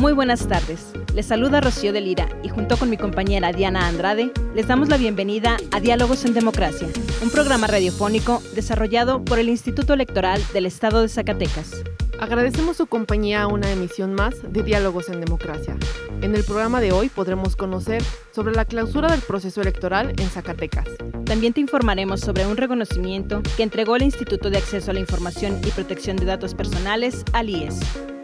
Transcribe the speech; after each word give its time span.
Muy 0.00 0.14
buenas 0.14 0.48
tardes. 0.48 0.92
Les 1.14 1.26
saluda 1.26 1.60
Rocío 1.60 1.92
de 1.92 2.00
Lira 2.00 2.26
y 2.42 2.48
junto 2.48 2.78
con 2.78 2.88
mi 2.88 2.96
compañera 2.96 3.52
Diana 3.52 3.86
Andrade 3.86 4.32
les 4.54 4.66
damos 4.66 4.88
la 4.88 4.96
bienvenida 4.96 5.58
a 5.72 5.80
Diálogos 5.80 6.24
en 6.24 6.32
Democracia, 6.32 6.88
un 7.22 7.28
programa 7.28 7.66
radiofónico 7.66 8.42
desarrollado 8.54 9.22
por 9.22 9.38
el 9.38 9.50
Instituto 9.50 9.92
Electoral 9.92 10.42
del 10.54 10.64
Estado 10.64 11.02
de 11.02 11.10
Zacatecas. 11.10 11.82
Agradecemos 12.18 12.78
su 12.78 12.86
compañía 12.86 13.42
a 13.42 13.46
una 13.46 13.70
emisión 13.70 14.14
más 14.14 14.36
de 14.50 14.62
Diálogos 14.62 15.10
en 15.10 15.20
Democracia. 15.20 15.76
En 16.22 16.34
el 16.34 16.44
programa 16.44 16.80
de 16.80 16.92
hoy 16.92 17.10
podremos 17.10 17.54
conocer 17.54 18.02
sobre 18.34 18.54
la 18.54 18.64
clausura 18.64 19.10
del 19.10 19.20
proceso 19.20 19.60
electoral 19.60 20.14
en 20.16 20.30
Zacatecas. 20.30 20.88
También 21.26 21.52
te 21.52 21.60
informaremos 21.60 22.20
sobre 22.20 22.46
un 22.46 22.56
reconocimiento 22.56 23.42
que 23.54 23.64
entregó 23.64 23.96
el 23.96 24.04
Instituto 24.04 24.48
de 24.48 24.56
Acceso 24.56 24.92
a 24.92 24.94
la 24.94 25.00
Información 25.00 25.60
y 25.62 25.70
Protección 25.72 26.16
de 26.16 26.24
Datos 26.24 26.54
Personales 26.54 27.22
al 27.34 27.50
IES 27.50 27.80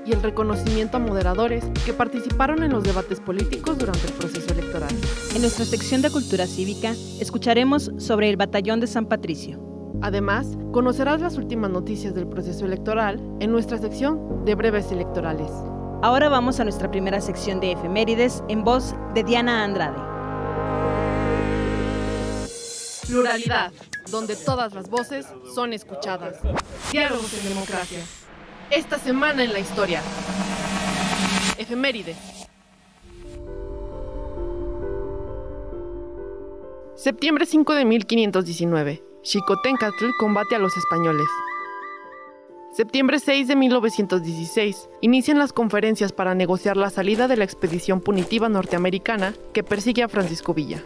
y 0.06 0.12
el 0.12 0.22
reconocimiento 0.22 0.96
a 0.96 1.00
moderadores 1.00 1.64
que 1.84 1.92
participaron 1.92 2.62
en 2.62 2.72
los 2.72 2.84
debates 2.84 3.20
políticos 3.20 3.78
durante 3.78 4.06
el 4.06 4.12
proceso 4.12 4.52
electoral. 4.52 4.94
En 5.34 5.42
nuestra 5.42 5.64
sección 5.64 6.02
de 6.02 6.10
Cultura 6.10 6.46
Cívica 6.46 6.94
escucharemos 7.20 7.90
sobre 7.98 8.30
el 8.30 8.36
Batallón 8.36 8.80
de 8.80 8.86
San 8.86 9.06
Patricio. 9.06 9.60
Además, 10.02 10.46
conocerás 10.72 11.20
las 11.20 11.36
últimas 11.36 11.70
noticias 11.70 12.14
del 12.14 12.28
proceso 12.28 12.66
electoral 12.66 13.20
en 13.40 13.50
nuestra 13.50 13.78
sección 13.78 14.44
de 14.44 14.54
breves 14.54 14.92
electorales. 14.92 15.50
Ahora 16.02 16.28
vamos 16.28 16.60
a 16.60 16.64
nuestra 16.64 16.90
primera 16.90 17.20
sección 17.20 17.58
de 17.60 17.72
efemérides 17.72 18.42
en 18.48 18.62
voz 18.62 18.94
de 19.14 19.24
Diana 19.24 19.64
Andrade. 19.64 19.98
Pluralidad, 23.06 23.72
donde 24.10 24.36
todas 24.36 24.74
las 24.74 24.90
voces 24.90 25.26
son 25.54 25.72
escuchadas. 25.72 26.36
Diálogos 26.92 27.32
en 27.34 27.48
democracia. 27.48 28.00
Esta 28.70 28.98
semana 28.98 29.44
en 29.44 29.52
la 29.52 29.60
historia. 29.60 30.02
Efeméride. 31.56 32.16
Septiembre 36.96 37.46
5 37.46 37.74
de 37.74 37.84
1519. 37.84 39.04
Xicoténcatl 39.22 40.06
combate 40.18 40.56
a 40.56 40.58
los 40.58 40.76
españoles. 40.76 41.28
Septiembre 42.72 43.20
6 43.20 43.46
de 43.46 43.54
1916. 43.54 44.88
Inician 45.00 45.38
las 45.38 45.52
conferencias 45.52 46.12
para 46.12 46.34
negociar 46.34 46.76
la 46.76 46.90
salida 46.90 47.28
de 47.28 47.36
la 47.36 47.44
expedición 47.44 48.00
punitiva 48.00 48.48
norteamericana 48.48 49.32
que 49.52 49.62
persigue 49.62 50.02
a 50.02 50.08
Francisco 50.08 50.54
Villa. 50.54 50.82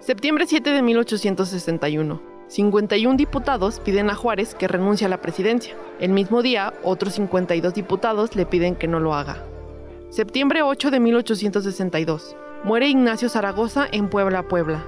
Septiembre 0.00 0.46
7 0.46 0.70
de 0.70 0.80
1861. 0.80 2.31
51 2.52 3.16
diputados 3.16 3.80
piden 3.80 4.10
a 4.10 4.14
Juárez 4.14 4.54
que 4.54 4.68
renuncie 4.68 5.06
a 5.06 5.08
la 5.08 5.22
presidencia. 5.22 5.74
El 5.98 6.10
mismo 6.10 6.42
día, 6.42 6.74
otros 6.82 7.14
52 7.14 7.72
diputados 7.72 8.36
le 8.36 8.44
piden 8.44 8.76
que 8.76 8.86
no 8.86 9.00
lo 9.00 9.14
haga. 9.14 9.42
Septiembre 10.10 10.60
8 10.60 10.90
de 10.90 11.00
1862. 11.00 12.36
Muere 12.62 12.88
Ignacio 12.88 13.30
Zaragoza 13.30 13.86
en 13.90 14.10
Puebla, 14.10 14.42
Puebla. 14.48 14.84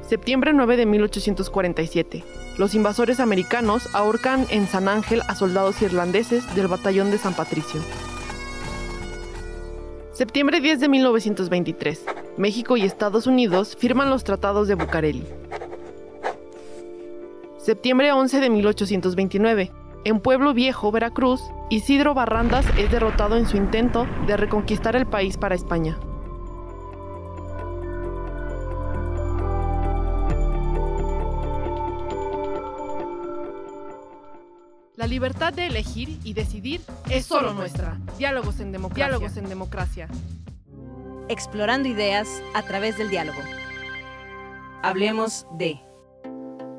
Septiembre 0.00 0.52
9 0.52 0.76
de 0.76 0.86
1847. 0.86 2.22
Los 2.56 2.76
invasores 2.76 3.18
americanos 3.18 3.92
ahorcan 3.92 4.46
en 4.50 4.68
San 4.68 4.86
Ángel 4.86 5.22
a 5.26 5.34
soldados 5.34 5.82
irlandeses 5.82 6.54
del 6.54 6.68
batallón 6.68 7.10
de 7.10 7.18
San 7.18 7.34
Patricio. 7.34 7.80
Septiembre 10.12 10.60
10 10.60 10.78
de 10.78 10.88
1923. 10.88 12.04
México 12.36 12.76
y 12.76 12.82
Estados 12.82 13.26
Unidos 13.26 13.76
firman 13.76 14.08
los 14.08 14.22
tratados 14.22 14.68
de 14.68 14.76
Bucareli. 14.76 15.26
Septiembre 17.68 18.12
11 18.12 18.40
de 18.40 18.48
1829. 18.48 19.72
En 20.06 20.20
Pueblo 20.20 20.54
Viejo, 20.54 20.90
Veracruz, 20.90 21.42
Isidro 21.68 22.14
Barrandas 22.14 22.64
es 22.78 22.90
derrotado 22.90 23.36
en 23.36 23.46
su 23.46 23.58
intento 23.58 24.06
de 24.26 24.38
reconquistar 24.38 24.96
el 24.96 25.04
país 25.04 25.36
para 25.36 25.54
España. 25.54 25.98
La 34.96 35.06
libertad 35.06 35.52
de 35.52 35.66
elegir 35.66 36.18
y 36.24 36.32
decidir 36.32 36.80
es 37.10 37.26
solo 37.26 37.52
nuestra. 37.52 37.98
Diálogos 38.16 38.60
en 38.60 38.72
democracia. 38.72 39.08
Diálogos 39.08 39.36
en 39.36 39.48
democracia. 39.50 40.08
Explorando 41.28 41.86
ideas 41.86 42.42
a 42.54 42.62
través 42.62 42.96
del 42.96 43.10
diálogo. 43.10 43.40
Hablemos 44.80 45.44
de... 45.58 45.86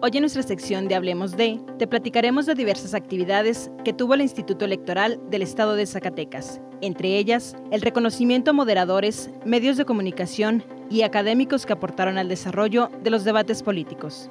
Hoy 0.02 0.12
en 0.14 0.22
nuestra 0.22 0.44
sección 0.44 0.88
de 0.88 0.96
Hablemos 0.96 1.36
de, 1.36 1.60
te 1.78 1.86
platicaremos 1.86 2.46
de 2.46 2.56
diversas 2.56 2.94
actividades 2.94 3.70
que 3.84 3.92
tuvo 3.92 4.14
el 4.14 4.22
Instituto 4.22 4.64
Electoral 4.64 5.20
del 5.30 5.42
Estado 5.42 5.76
de 5.76 5.86
Zacatecas, 5.86 6.62
entre 6.80 7.18
ellas 7.18 7.58
el 7.70 7.82
reconocimiento 7.82 8.52
a 8.52 8.54
moderadores, 8.54 9.30
medios 9.44 9.76
de 9.76 9.84
comunicación 9.84 10.64
y 10.90 11.02
académicos 11.02 11.66
que 11.66 11.74
aportaron 11.74 12.18
al 12.18 12.30
desarrollo 12.30 12.90
de 13.04 13.10
los 13.10 13.26
debates 13.26 13.62
políticos. 13.62 14.30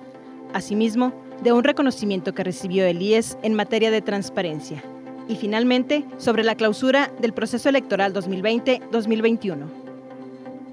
Asimismo, 0.54 1.12
de 1.42 1.52
un 1.52 1.62
reconocimiento 1.62 2.32
que 2.32 2.44
recibió 2.44 2.86
el 2.86 3.02
IES 3.02 3.36
en 3.42 3.52
materia 3.52 3.90
de 3.90 4.00
transparencia. 4.00 4.82
Y 5.28 5.36
finalmente, 5.36 6.06
sobre 6.16 6.44
la 6.44 6.54
clausura 6.54 7.12
del 7.20 7.34
proceso 7.34 7.68
electoral 7.68 8.14
2020-2021. 8.14 9.77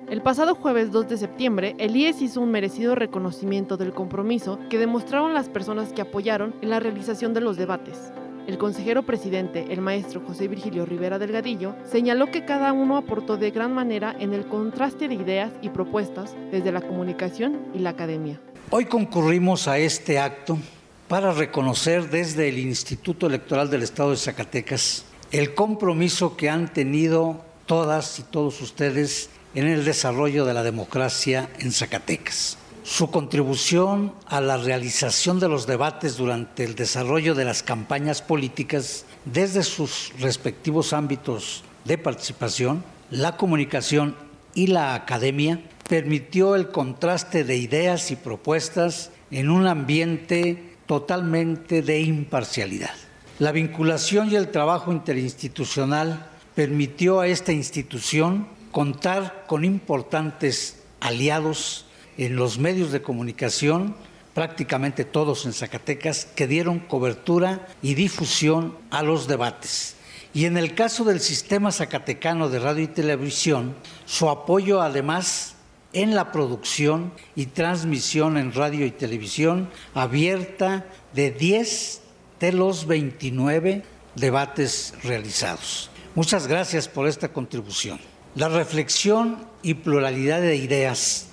El 0.08 0.22
pasado 0.22 0.54
jueves 0.54 0.92
2 0.92 1.10
de 1.10 1.18
septiembre, 1.18 1.76
el 1.80 1.96
IES 1.96 2.22
hizo 2.22 2.40
un 2.40 2.52
merecido 2.52 2.94
reconocimiento 2.94 3.76
del 3.76 3.92
compromiso 3.92 4.60
que 4.70 4.78
demostraron 4.78 5.34
las 5.34 5.50
personas 5.50 5.94
que 5.94 6.02
apoyaron 6.04 6.54
en 6.62 6.70
la 6.70 6.80
realización 6.80 7.34
de 7.34 7.42
los 7.42 7.58
debates. 7.58 7.98
El 8.46 8.60
consejero 8.60 9.04
presidente, 9.04 9.74
el 9.74 9.82
maestro 9.82 10.22
José 10.22 10.48
Virgilio 10.48 10.86
Rivera 10.86 11.18
Delgadillo, 11.18 11.76
señaló 11.92 12.30
que 12.30 12.46
cada 12.46 12.72
uno 12.72 12.98
aportó 12.98 13.38
de 13.38 13.50
gran 13.50 13.74
manera 13.74 14.16
en 14.20 14.36
el 14.36 14.46
contraste 14.46 15.08
de 15.08 15.16
ideas 15.16 15.52
y 15.64 15.70
propuestas 15.70 16.36
desde 16.52 16.72
la 16.72 16.82
comunicación 16.82 17.58
y 17.74 17.80
la 17.80 17.90
academia. 17.90 18.40
Hoy 18.70 18.86
concurrimos 18.86 19.68
a 19.68 19.80
este 19.80 20.20
acto 20.20 20.60
para 21.08 21.32
reconocer 21.32 22.12
desde 22.12 22.48
el 22.50 22.60
Instituto 22.60 23.26
Electoral 23.26 23.72
del 23.72 23.82
Estado 23.82 24.12
de 24.12 24.18
Zacatecas 24.18 25.04
el 25.32 25.56
compromiso 25.56 26.38
que 26.38 26.52
han 26.52 26.72
tenido 26.72 27.42
todas 27.66 28.20
y 28.20 28.24
todos 28.24 28.62
ustedes 28.62 29.32
en 29.56 29.68
el 29.68 29.86
desarrollo 29.86 30.46
de 30.46 30.54
la 30.54 30.64
democracia 30.64 31.50
en 31.60 31.72
Zacatecas. 31.72 32.58
Su 32.84 33.10
contribución 33.10 34.14
a 34.28 34.42
la 34.42 34.58
realización 34.58 35.40
de 35.40 35.50
los 35.50 35.66
debates 35.66 36.18
durante 36.18 36.64
el 36.64 36.76
desarrollo 36.76 37.34
de 37.34 37.46
las 37.46 37.64
campañas 37.64 38.22
políticas 38.22 39.06
desde 39.24 39.64
sus 39.64 40.14
respectivos 40.20 40.94
ámbitos 40.94 41.64
de 41.86 41.98
participación, 41.98 42.84
la 43.10 43.38
comunicación 43.38 44.16
y 44.54 44.68
la 44.68 44.94
academia, 44.94 45.64
permitió 45.90 46.56
el 46.56 46.70
contraste 46.70 47.44
de 47.44 47.58
ideas 47.58 48.12
y 48.12 48.16
propuestas 48.16 49.10
en 49.32 49.50
un 49.50 49.66
ambiente 49.66 50.76
totalmente 50.86 51.82
de 51.82 52.02
imparcialidad. 52.02 52.94
La 53.40 53.52
vinculación 53.52 54.32
y 54.32 54.36
el 54.36 54.50
trabajo 54.50 54.92
interinstitucional 54.92 56.28
permitió 56.56 57.20
a 57.20 57.28
esta 57.28 57.52
institución 57.52 58.48
contar 58.76 59.46
con 59.48 59.64
importantes 59.64 60.84
aliados 61.00 61.86
en 62.18 62.36
los 62.36 62.60
medios 62.60 62.92
de 62.92 63.02
comunicación, 63.02 63.96
prácticamente 64.34 65.06
todos 65.06 65.46
en 65.46 65.54
Zacatecas, 65.54 66.26
que 66.36 66.46
dieron 66.46 66.80
cobertura 66.80 67.70
y 67.82 67.94
difusión 67.94 68.78
a 68.92 69.02
los 69.02 69.30
debates. 69.30 69.96
Y 70.34 70.44
en 70.44 70.58
el 70.58 70.76
caso 70.76 71.06
del 71.06 71.22
sistema 71.22 71.72
zacatecano 71.72 72.50
de 72.50 72.60
radio 72.60 72.84
y 72.84 72.88
televisión, 72.88 73.76
su 74.04 74.30
apoyo 74.30 74.82
además 74.82 75.56
en 75.94 76.14
la 76.14 76.34
producción 76.34 77.14
y 77.34 77.46
transmisión 77.46 78.36
en 78.36 78.52
radio 78.52 78.86
y 78.86 78.92
televisión 78.92 79.70
abierta 79.94 80.86
de 81.14 81.32
10 81.32 82.02
de 82.42 82.52
los 82.52 82.88
29 82.88 83.84
debates 84.16 84.94
realizados. 85.02 85.90
Muchas 86.14 86.48
gracias 86.48 86.90
por 86.90 87.08
esta 87.08 87.30
contribución. 87.32 88.15
La 88.36 88.50
reflexión 88.50 89.48
y 89.64 89.76
pluralidad 89.76 90.42
de 90.42 90.58
ideas 90.58 91.28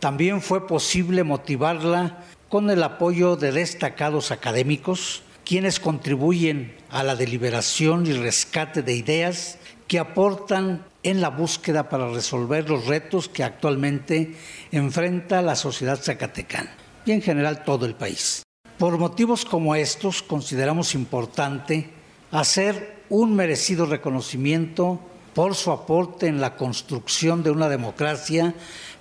también 0.00 0.40
fue 0.40 0.66
posible 0.66 1.22
motivarla 1.22 2.24
con 2.48 2.70
el 2.70 2.82
apoyo 2.82 3.36
de 3.36 3.52
destacados 3.52 4.30
académicos, 4.30 5.22
quienes 5.44 5.78
contribuyen 5.78 6.74
a 6.88 7.02
la 7.02 7.14
deliberación 7.14 8.06
y 8.06 8.14
rescate 8.14 8.82
de 8.82 8.94
ideas 8.94 9.58
que 9.86 9.98
aportan 9.98 10.86
en 11.02 11.20
la 11.20 11.28
búsqueda 11.28 11.90
para 11.90 12.08
resolver 12.08 12.70
los 12.70 12.86
retos 12.86 13.28
que 13.28 13.44
actualmente 13.44 14.34
enfrenta 14.72 15.42
la 15.42 15.56
sociedad 15.56 16.00
zacatecana 16.00 16.74
y 17.04 17.12
en 17.12 17.20
general 17.20 17.64
todo 17.64 17.84
el 17.84 17.94
país. 17.94 18.42
Por 18.78 18.96
motivos 18.96 19.44
como 19.44 19.74
estos, 19.74 20.22
consideramos 20.22 20.94
importante 20.94 21.90
hacer 22.30 23.02
un 23.10 23.36
merecido 23.36 23.84
reconocimiento 23.84 25.00
por 25.36 25.54
su 25.54 25.70
aporte 25.70 26.28
en 26.28 26.40
la 26.40 26.56
construcción 26.56 27.42
de 27.42 27.50
una 27.50 27.68
democracia 27.68 28.54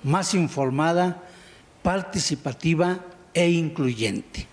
más 0.04 0.34
informada, 0.34 1.24
participativa 1.82 3.00
e 3.34 3.50
incluyente. 3.52 4.46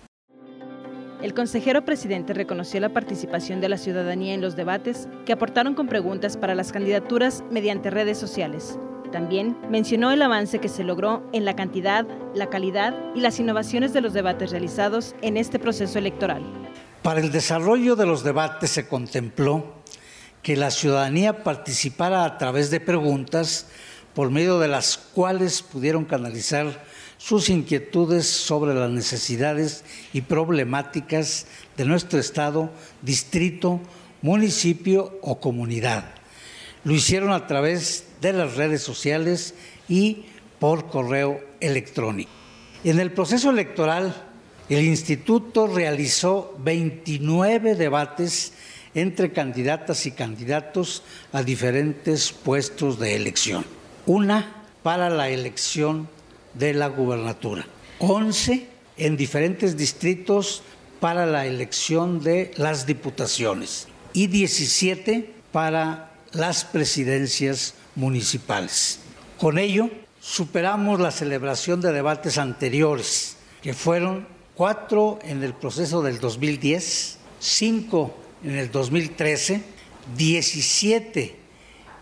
El 1.21 1.33
consejero 1.33 1.83
presidente 1.83 2.33
reconoció 2.33 2.79
la 2.79 2.93
participación 2.93 3.59
de 3.59 3.67
la 3.67 3.77
ciudadanía 3.77 4.33
en 4.33 4.39
los 4.39 4.55
debates 4.55 5.09
que 5.25 5.33
aportaron 5.33 5.75
con 5.75 5.87
preguntas 5.87 6.37
para 6.37 6.55
las 6.55 6.71
candidaturas 6.71 7.43
mediante 7.51 7.89
redes 7.89 8.17
sociales. 8.17 8.79
También 9.11 9.57
mencionó 9.69 10.11
el 10.11 10.21
avance 10.21 10.59
que 10.59 10.69
se 10.69 10.85
logró 10.85 11.29
en 11.33 11.43
la 11.43 11.57
cantidad, 11.57 12.07
la 12.33 12.49
calidad 12.49 12.95
y 13.13 13.19
las 13.19 13.41
innovaciones 13.41 13.91
de 13.91 13.99
los 13.99 14.13
debates 14.13 14.51
realizados 14.51 15.15
en 15.21 15.35
este 15.35 15.59
proceso 15.59 15.99
electoral. 15.99 16.43
Para 17.01 17.19
el 17.19 17.33
desarrollo 17.33 17.97
de 17.97 18.05
los 18.05 18.23
debates 18.23 18.69
se 18.69 18.87
contempló 18.87 19.82
que 20.43 20.57
la 20.57 20.71
ciudadanía 20.71 21.43
participara 21.43 22.25
a 22.25 22.37
través 22.37 22.69
de 22.69 22.81
preguntas 22.81 23.65
por 24.13 24.29
medio 24.29 24.59
de 24.59 24.67
las 24.67 24.97
cuales 24.97 25.61
pudieron 25.61 26.05
canalizar 26.05 26.83
sus 27.17 27.49
inquietudes 27.49 28.27
sobre 28.27 28.75
las 28.75 28.91
necesidades 28.91 29.85
y 30.11 30.21
problemáticas 30.21 31.47
de 31.77 31.85
nuestro 31.85 32.19
Estado, 32.19 32.69
distrito, 33.01 33.79
municipio 34.21 35.17
o 35.21 35.39
comunidad. 35.39 36.03
Lo 36.83 36.93
hicieron 36.93 37.31
a 37.31 37.47
través 37.47 38.07
de 38.19 38.33
las 38.33 38.57
redes 38.57 38.83
sociales 38.83 39.55
y 39.87 40.25
por 40.59 40.89
correo 40.89 41.39
electrónico. 41.61 42.29
En 42.83 42.99
el 42.99 43.13
proceso 43.13 43.49
electoral, 43.49 44.13
el 44.67 44.83
instituto 44.83 45.67
realizó 45.67 46.53
29 46.59 47.75
debates 47.75 48.51
entre 48.95 49.31
candidatas 49.31 50.05
y 50.05 50.11
candidatos 50.11 51.03
a 51.31 51.43
diferentes 51.43 52.31
puestos 52.31 52.99
de 52.99 53.15
elección. 53.15 53.65
Una 54.05 54.63
para 54.83 55.09
la 55.09 55.29
elección 55.29 56.09
de 56.53 56.73
la 56.73 56.87
gubernatura, 56.87 57.65
11 57.99 58.67
en 58.97 59.17
diferentes 59.17 59.77
distritos 59.77 60.61
para 60.99 61.25
la 61.25 61.45
elección 61.45 62.21
de 62.21 62.51
las 62.57 62.85
diputaciones 62.85 63.87
y 64.13 64.27
17 64.27 65.33
para 65.51 66.11
las 66.31 66.65
presidencias 66.65 67.73
municipales. 67.95 68.99
Con 69.37 69.57
ello, 69.57 69.89
superamos 70.19 70.99
la 70.99 71.11
celebración 71.11 71.81
de 71.81 71.91
debates 71.91 72.37
anteriores, 72.37 73.37
que 73.61 73.73
fueron 73.73 74.27
cuatro 74.55 75.19
en 75.23 75.43
el 75.43 75.53
proceso 75.53 76.01
del 76.01 76.19
2010, 76.19 77.17
cinco 77.39 78.15
en 78.43 78.57
el 78.57 78.71
2013, 78.71 79.61
17 80.17 81.43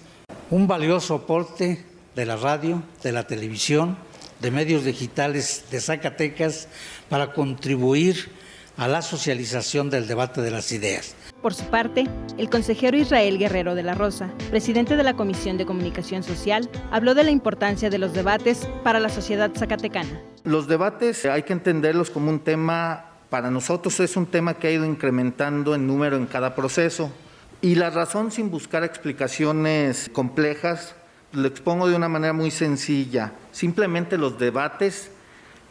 Un 0.50 0.66
valioso 0.66 1.14
aporte 1.14 1.84
de 2.14 2.26
la 2.26 2.36
radio, 2.36 2.82
de 3.02 3.12
la 3.12 3.26
televisión, 3.26 3.96
de 4.40 4.50
medios 4.50 4.84
digitales 4.84 5.64
de 5.70 5.81
Zacatecas 5.81 6.69
para 7.08 7.32
contribuir 7.32 8.31
a 8.76 8.88
la 8.88 9.02
socialización 9.02 9.90
del 9.90 10.06
debate 10.06 10.40
de 10.40 10.50
las 10.50 10.72
ideas. 10.72 11.14
Por 11.44 11.52
su 11.52 11.67
parte, 11.67 12.08
el 12.38 12.49
consejero 12.49 12.96
Israel 12.96 13.37
Guerrero 13.37 13.75
de 13.75 13.82
la 13.82 13.93
Rosa, 13.94 14.31
presidente 14.49 14.96
de 14.96 15.02
la 15.02 15.12
Comisión 15.12 15.58
de 15.58 15.67
Comunicación 15.67 16.23
Social, 16.23 16.70
habló 16.91 17.14
de 17.14 17.23
la 17.23 17.32
importancia 17.32 17.91
de 17.91 17.99
los 17.99 18.14
debates 18.14 18.67
para 18.82 18.99
la 18.99 19.11
sociedad 19.11 19.50
zacatecana. 19.55 20.23
Los 20.44 20.69
debates 20.69 21.26
hay 21.26 21.43
que 21.43 21.52
entenderlos 21.52 22.08
como 22.08 22.31
un 22.31 22.41
tema, 22.41 23.10
para 23.29 23.51
nosotros 23.51 24.01
es 24.01 24.17
un 24.17 24.24
tema 24.24 24.55
que 24.55 24.69
ha 24.69 24.70
ido 24.70 24.86
incrementando 24.86 25.74
en 25.74 25.86
número 25.86 26.17
en 26.17 26.24
cada 26.24 26.55
proceso. 26.55 27.13
Y 27.60 27.74
la 27.74 27.91
razón 27.91 28.31
sin 28.31 28.51
buscar 28.51 28.82
explicaciones 28.82 30.08
complejas, 30.15 30.94
lo 31.32 31.46
expongo 31.46 31.86
de 31.89 31.94
una 31.94 32.08
manera 32.08 32.32
muy 32.32 32.51
sencilla. 32.51 33.34
Simplemente 33.53 34.17
los 34.17 34.39
debates 34.39 35.10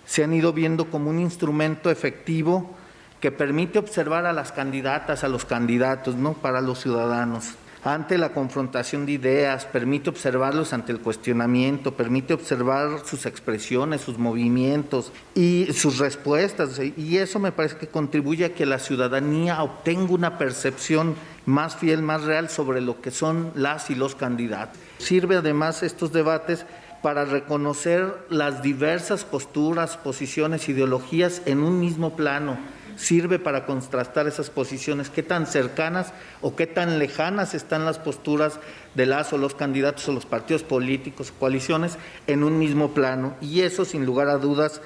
se 0.06 0.24
han 0.24 0.34
ido 0.34 0.54
viendo 0.54 0.92
como 0.92 1.10
un 1.10 1.18
instrumento 1.18 1.90
efectivo 1.90 2.76
que 3.24 3.32
permite 3.32 3.80
observar 3.80 4.26
a 4.26 4.34
las 4.34 4.52
candidatas, 4.52 5.24
a 5.24 5.30
los 5.30 5.46
candidatos, 5.46 6.18
¿no? 6.18 6.34
Para 6.34 6.60
los 6.60 6.82
ciudadanos 6.82 7.54
ante 7.86 8.18
la 8.18 8.34
confrontación 8.34 9.06
de 9.06 9.14
ideas, 9.14 9.66
permite 9.66 10.10
observarlos 10.10 10.74
ante 10.74 10.92
el 10.92 11.00
cuestionamiento, 11.00 11.94
permite 11.94 12.34
observar 12.34 13.06
sus 13.06 13.26
expresiones, 13.26 14.02
sus 14.02 14.18
movimientos 14.18 15.14
y 15.36 15.68
sus 15.74 16.00
respuestas. 16.00 16.80
Y 16.98 17.18
eso 17.18 17.40
me 17.40 17.54
parece 17.54 17.78
que 17.78 17.88
contribuye 17.88 18.46
a 18.46 18.54
que 18.54 18.66
la 18.66 18.80
ciudadanía 18.80 19.64
obtenga 19.64 20.14
una 20.14 20.38
percepción 20.38 21.16
más 21.46 21.78
fiel, 21.78 22.02
más 22.02 22.24
real 22.24 22.50
sobre 22.50 22.82
lo 22.82 23.00
que 23.02 23.12
son 23.12 23.52
las 23.56 23.90
y 23.90 23.96
los 23.96 24.16
candidatos. 24.16 24.78
Sirve 24.98 25.38
además 25.38 25.82
estos 25.84 26.12
debates 26.12 26.66
para 27.02 27.24
reconocer 27.26 28.26
las 28.30 28.62
diversas 28.62 29.26
posturas, 29.26 29.98
posiciones, 29.98 30.68
ideologías 30.68 31.42
en 31.46 31.60
un 31.60 31.82
mismo 31.82 32.16
plano 32.18 32.58
sirve 32.96 33.40
para 33.40 33.66
contrastar 33.66 34.28
esas 34.28 34.50
posiciones, 34.50 35.10
qué 35.10 35.24
tan 35.24 35.48
cercanas 35.48 36.14
o 36.42 36.56
qué 36.56 36.68
tan 36.68 37.00
lejanas 37.00 37.54
están 37.54 37.86
las 37.86 38.00
posturas 38.00 38.60
de 38.96 39.06
las 39.06 39.34
o 39.34 39.38
los 39.38 39.56
candidatos 39.56 40.08
o 40.10 40.14
los 40.14 40.26
partidos 40.26 40.64
políticos 40.64 41.32
o 41.32 41.40
coaliciones 41.40 41.98
en 42.28 42.44
un 42.44 42.60
mismo 42.60 42.94
plano. 42.94 43.36
Y 43.42 43.62
eso, 43.62 43.86
sin 43.86 44.06
lugar 44.06 44.30
a 44.30 44.38
dudas, 44.38 44.82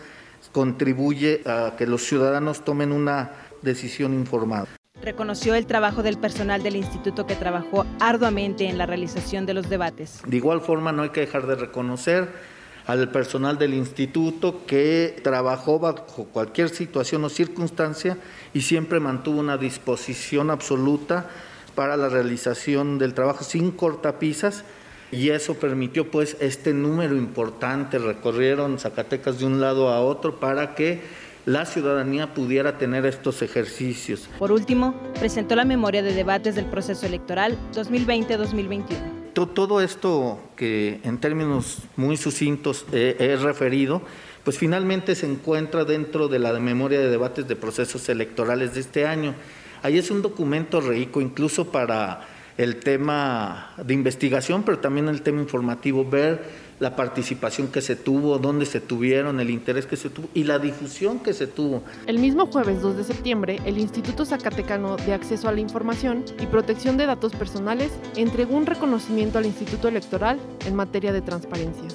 contribuye 0.52 1.42
a 1.46 1.74
que 1.78 1.88
los 1.88 2.04
ciudadanos 2.04 2.64
tomen 2.64 2.92
una 2.92 3.32
decisión 3.62 4.14
informada. 4.14 4.68
Reconoció 5.02 5.54
el 5.54 5.68
trabajo 5.68 6.02
del 6.02 6.18
personal 6.18 6.64
del 6.64 6.76
instituto 6.76 7.28
que 7.28 7.36
trabajó 7.36 7.86
arduamente 8.00 8.68
en 8.68 8.78
la 8.78 8.86
realización 8.86 9.46
de 9.46 9.54
los 9.54 9.70
debates. 9.70 10.22
De 10.26 10.38
igual 10.38 10.62
forma, 10.62 10.92
no 10.92 11.04
hay 11.04 11.10
que 11.10 11.22
dejar 11.22 11.46
de 11.46 11.56
reconocer 11.56 12.28
al 12.88 13.12
personal 13.12 13.58
del 13.58 13.74
instituto 13.74 14.66
que 14.66 15.20
trabajó 15.22 15.78
bajo 15.78 16.24
cualquier 16.26 16.70
situación 16.70 17.24
o 17.26 17.30
circunstancia 17.30 18.18
y 18.54 18.62
siempre 18.62 19.02
mantuvo 19.02 19.40
una 19.40 19.58
disposición 19.58 20.50
absoluta 20.50 21.30
para 21.76 21.98
la 21.98 22.08
realización 22.08 22.98
del 22.98 23.14
trabajo 23.14 23.44
sin 23.44 23.72
cortapisas 23.72 24.64
y 25.12 25.30
eso 25.30 25.56
permitió 25.56 26.10
pues 26.10 26.38
este 26.40 26.74
número 26.74 27.16
importante, 27.16 28.00
recorrieron 28.00 28.80
Zacatecas 28.80 29.40
de 29.40 29.46
un 29.46 29.60
lado 29.60 29.90
a 29.90 30.02
otro 30.02 30.40
para 30.40 30.74
que 30.74 31.02
la 31.46 31.66
ciudadanía 31.66 32.34
pudiera 32.34 32.78
tener 32.78 33.06
estos 33.06 33.42
ejercicios. 33.42 34.30
Por 34.40 34.52
último, 34.52 34.96
presentó 35.20 35.56
la 35.56 35.66
memoria 35.66 36.04
de 36.04 36.14
debates 36.14 36.56
del 36.56 36.66
proceso 36.66 37.06
electoral 37.06 37.58
2020-2021. 37.74 39.17
Todo 39.46 39.82
esto 39.82 40.40
que 40.56 41.00
en 41.04 41.20
términos 41.20 41.84
muy 41.96 42.18
sucintos 42.18 42.86
he 42.92 43.38
referido, 43.40 44.02
pues 44.44 44.58
finalmente 44.58 45.14
se 45.14 45.28
encuentra 45.28 45.86
dentro 45.86 46.28
de 46.28 46.40
la 46.40 46.54
memoria 46.60 47.00
de 47.00 47.10
debates 47.10 47.48
de 47.48 47.56
procesos 47.56 48.10
electorales 48.10 48.74
de 48.74 48.80
este 48.80 49.06
año. 49.06 49.36
Ahí 49.84 50.00
es 50.00 50.10
un 50.10 50.24
documento 50.24 50.82
rico 50.82 51.22
incluso 51.22 51.72
para 51.72 52.22
el 52.58 52.78
tema 52.78 53.74
de 53.78 53.94
investigación, 53.94 54.64
pero 54.64 54.80
también 54.80 55.08
el 55.08 55.22
tema 55.22 55.40
informativo, 55.40 56.04
ver 56.04 56.67
la 56.80 56.96
participación 56.96 57.68
que 57.68 57.82
se 57.82 57.96
tuvo, 57.96 58.38
dónde 58.38 58.66
se 58.66 58.80
tuvieron, 58.80 59.40
el 59.40 59.50
interés 59.50 59.86
que 59.86 59.96
se 59.96 60.10
tuvo 60.10 60.28
y 60.34 60.44
la 60.44 60.60
difusión 60.60 61.20
que 61.20 61.34
se 61.34 61.48
tuvo. 61.48 61.84
El 62.06 62.20
mismo 62.20 62.48
jueves 62.48 62.82
2 62.82 62.98
de 62.98 63.04
septiembre, 63.04 63.60
el 63.66 63.78
Instituto 63.78 64.26
Zacatecano 64.26 64.98
de 64.98 65.14
Acceso 65.14 65.48
a 65.48 65.52
la 65.52 65.62
Información 65.62 66.24
y 66.40 66.46
Protección 66.46 66.98
de 66.98 67.06
Datos 67.06 67.34
Personales 67.34 67.92
entregó 68.16 68.56
un 68.56 68.66
reconocimiento 68.66 69.38
al 69.38 69.46
Instituto 69.46 69.88
Electoral 69.88 70.40
en 70.66 70.76
materia 70.76 71.14
de 71.14 71.22
transparencia. 71.22 71.88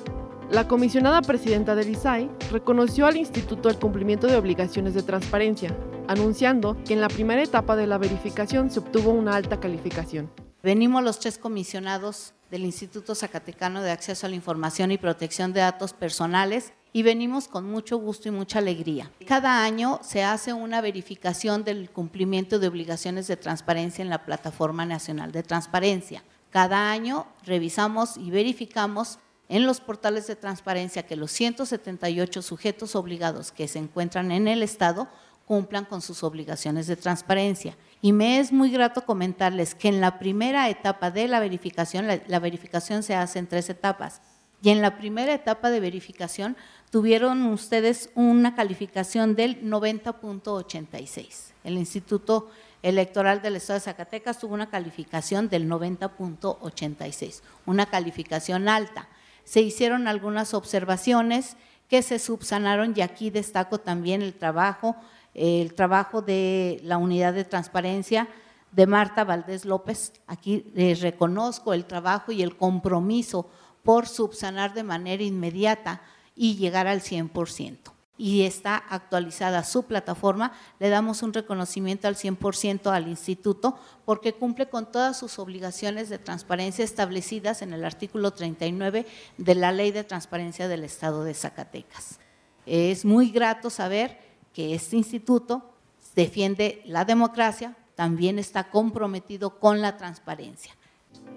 La 0.50 0.68
comisionada 0.68 1.22
presidenta 1.22 1.74
del 1.74 1.88
ISAI 1.88 2.28
reconoció 2.50 3.06
al 3.06 3.16
instituto 3.16 3.70
el 3.70 3.78
cumplimiento 3.78 4.26
de 4.26 4.36
obligaciones 4.36 4.92
de 4.92 5.02
transparencia, 5.02 5.74
anunciando 6.08 6.76
que 6.84 6.92
en 6.92 7.00
la 7.00 7.08
primera 7.08 7.42
etapa 7.42 7.74
de 7.74 7.86
la 7.86 7.96
verificación 7.96 8.70
se 8.70 8.80
obtuvo 8.80 9.12
una 9.12 9.34
alta 9.34 9.60
calificación. 9.60 10.28
Venimos 10.62 11.02
los 11.02 11.18
tres 11.18 11.38
comisionados 11.38 12.34
del 12.48 12.64
Instituto 12.64 13.16
Zacatecano 13.16 13.82
de 13.82 13.90
Acceso 13.90 14.26
a 14.26 14.30
la 14.30 14.36
Información 14.36 14.92
y 14.92 14.98
Protección 14.98 15.52
de 15.52 15.58
Datos 15.58 15.92
Personales 15.92 16.72
y 16.92 17.02
venimos 17.02 17.48
con 17.48 17.68
mucho 17.68 17.96
gusto 17.96 18.28
y 18.28 18.30
mucha 18.30 18.60
alegría. 18.60 19.10
Cada 19.26 19.64
año 19.64 19.98
se 20.04 20.22
hace 20.22 20.52
una 20.52 20.80
verificación 20.80 21.64
del 21.64 21.90
cumplimiento 21.90 22.60
de 22.60 22.68
obligaciones 22.68 23.26
de 23.26 23.36
transparencia 23.36 24.02
en 24.02 24.08
la 24.08 24.24
Plataforma 24.24 24.86
Nacional 24.86 25.32
de 25.32 25.42
Transparencia. 25.42 26.22
Cada 26.50 26.92
año 26.92 27.26
revisamos 27.44 28.16
y 28.16 28.30
verificamos 28.30 29.18
en 29.48 29.66
los 29.66 29.80
portales 29.80 30.28
de 30.28 30.36
transparencia 30.36 31.06
que 31.08 31.16
los 31.16 31.32
178 31.32 32.40
sujetos 32.40 32.94
obligados 32.94 33.50
que 33.50 33.66
se 33.66 33.80
encuentran 33.80 34.30
en 34.30 34.46
el 34.46 34.62
Estado 34.62 35.08
cumplan 35.44 35.86
con 35.86 36.02
sus 36.02 36.22
obligaciones 36.22 36.86
de 36.86 36.94
transparencia. 36.94 37.76
Y 38.04 38.12
me 38.12 38.40
es 38.40 38.52
muy 38.52 38.72
grato 38.72 39.06
comentarles 39.06 39.76
que 39.76 39.86
en 39.86 40.00
la 40.00 40.18
primera 40.18 40.68
etapa 40.68 41.12
de 41.12 41.28
la 41.28 41.38
verificación, 41.38 42.08
la, 42.08 42.38
verificación 42.40 43.04
se 43.04 43.14
hace 43.14 43.38
en 43.38 43.46
tres 43.46 43.70
etapas, 43.70 44.20
y 44.60 44.70
en 44.70 44.82
la 44.82 44.98
primera 44.98 45.32
etapa 45.32 45.70
de 45.70 45.78
verificación 45.78 46.56
tuvieron 46.90 47.46
ustedes 47.46 48.10
una 48.16 48.56
calificación 48.56 49.36
del 49.36 49.62
90.86. 49.62 51.52
El 51.62 51.78
Instituto 51.78 52.50
Electoral 52.82 53.40
del 53.40 53.54
Estado 53.54 53.78
de 53.78 53.84
Zacatecas 53.84 54.40
tuvo 54.40 54.54
una 54.54 54.68
calificación 54.68 55.48
del 55.48 55.68
90.86, 55.68 57.42
una 57.66 57.86
calificación 57.86 58.68
alta. 58.68 59.08
Se 59.44 59.60
hicieron 59.60 60.08
algunas 60.08 60.54
observaciones 60.54 61.56
que 61.88 62.02
se 62.02 62.18
subsanaron 62.18 62.94
y 62.96 63.02
aquí 63.02 63.30
destaco 63.30 63.78
también 63.78 64.22
el 64.22 64.34
trabajo 64.34 64.96
el 65.34 65.74
trabajo 65.74 66.22
de 66.22 66.80
la 66.82 66.98
unidad 66.98 67.32
de 67.34 67.44
transparencia 67.44 68.28
de 68.72 68.86
Marta 68.86 69.24
Valdés 69.24 69.64
López. 69.64 70.12
Aquí 70.26 70.70
les 70.74 71.00
reconozco 71.00 71.72
el 71.72 71.84
trabajo 71.84 72.32
y 72.32 72.42
el 72.42 72.56
compromiso 72.56 73.48
por 73.82 74.08
subsanar 74.08 74.74
de 74.74 74.82
manera 74.82 75.22
inmediata 75.22 76.02
y 76.34 76.56
llegar 76.56 76.86
al 76.86 77.00
100%. 77.00 77.78
Y 78.18 78.42
está 78.42 78.76
actualizada 78.76 79.64
su 79.64 79.84
plataforma, 79.84 80.52
le 80.78 80.90
damos 80.90 81.22
un 81.22 81.32
reconocimiento 81.32 82.06
al 82.06 82.14
100% 82.14 82.92
al 82.92 83.08
instituto 83.08 83.76
porque 84.04 84.34
cumple 84.34 84.68
con 84.68 84.90
todas 84.92 85.18
sus 85.18 85.38
obligaciones 85.38 86.08
de 86.08 86.18
transparencia 86.18 86.84
establecidas 86.84 87.62
en 87.62 87.72
el 87.72 87.84
artículo 87.84 88.30
39 88.30 89.06
de 89.38 89.54
la 89.54 89.72
Ley 89.72 89.90
de 89.90 90.04
Transparencia 90.04 90.68
del 90.68 90.84
Estado 90.84 91.24
de 91.24 91.34
Zacatecas. 91.34 92.20
Es 92.64 93.04
muy 93.04 93.30
grato 93.30 93.70
saber 93.70 94.31
que 94.52 94.74
este 94.74 94.96
instituto 94.96 95.72
defiende 96.14 96.82
la 96.84 97.04
democracia, 97.04 97.76
también 97.94 98.38
está 98.38 98.70
comprometido 98.70 99.58
con 99.58 99.80
la 99.80 99.96
transparencia. 99.96 100.72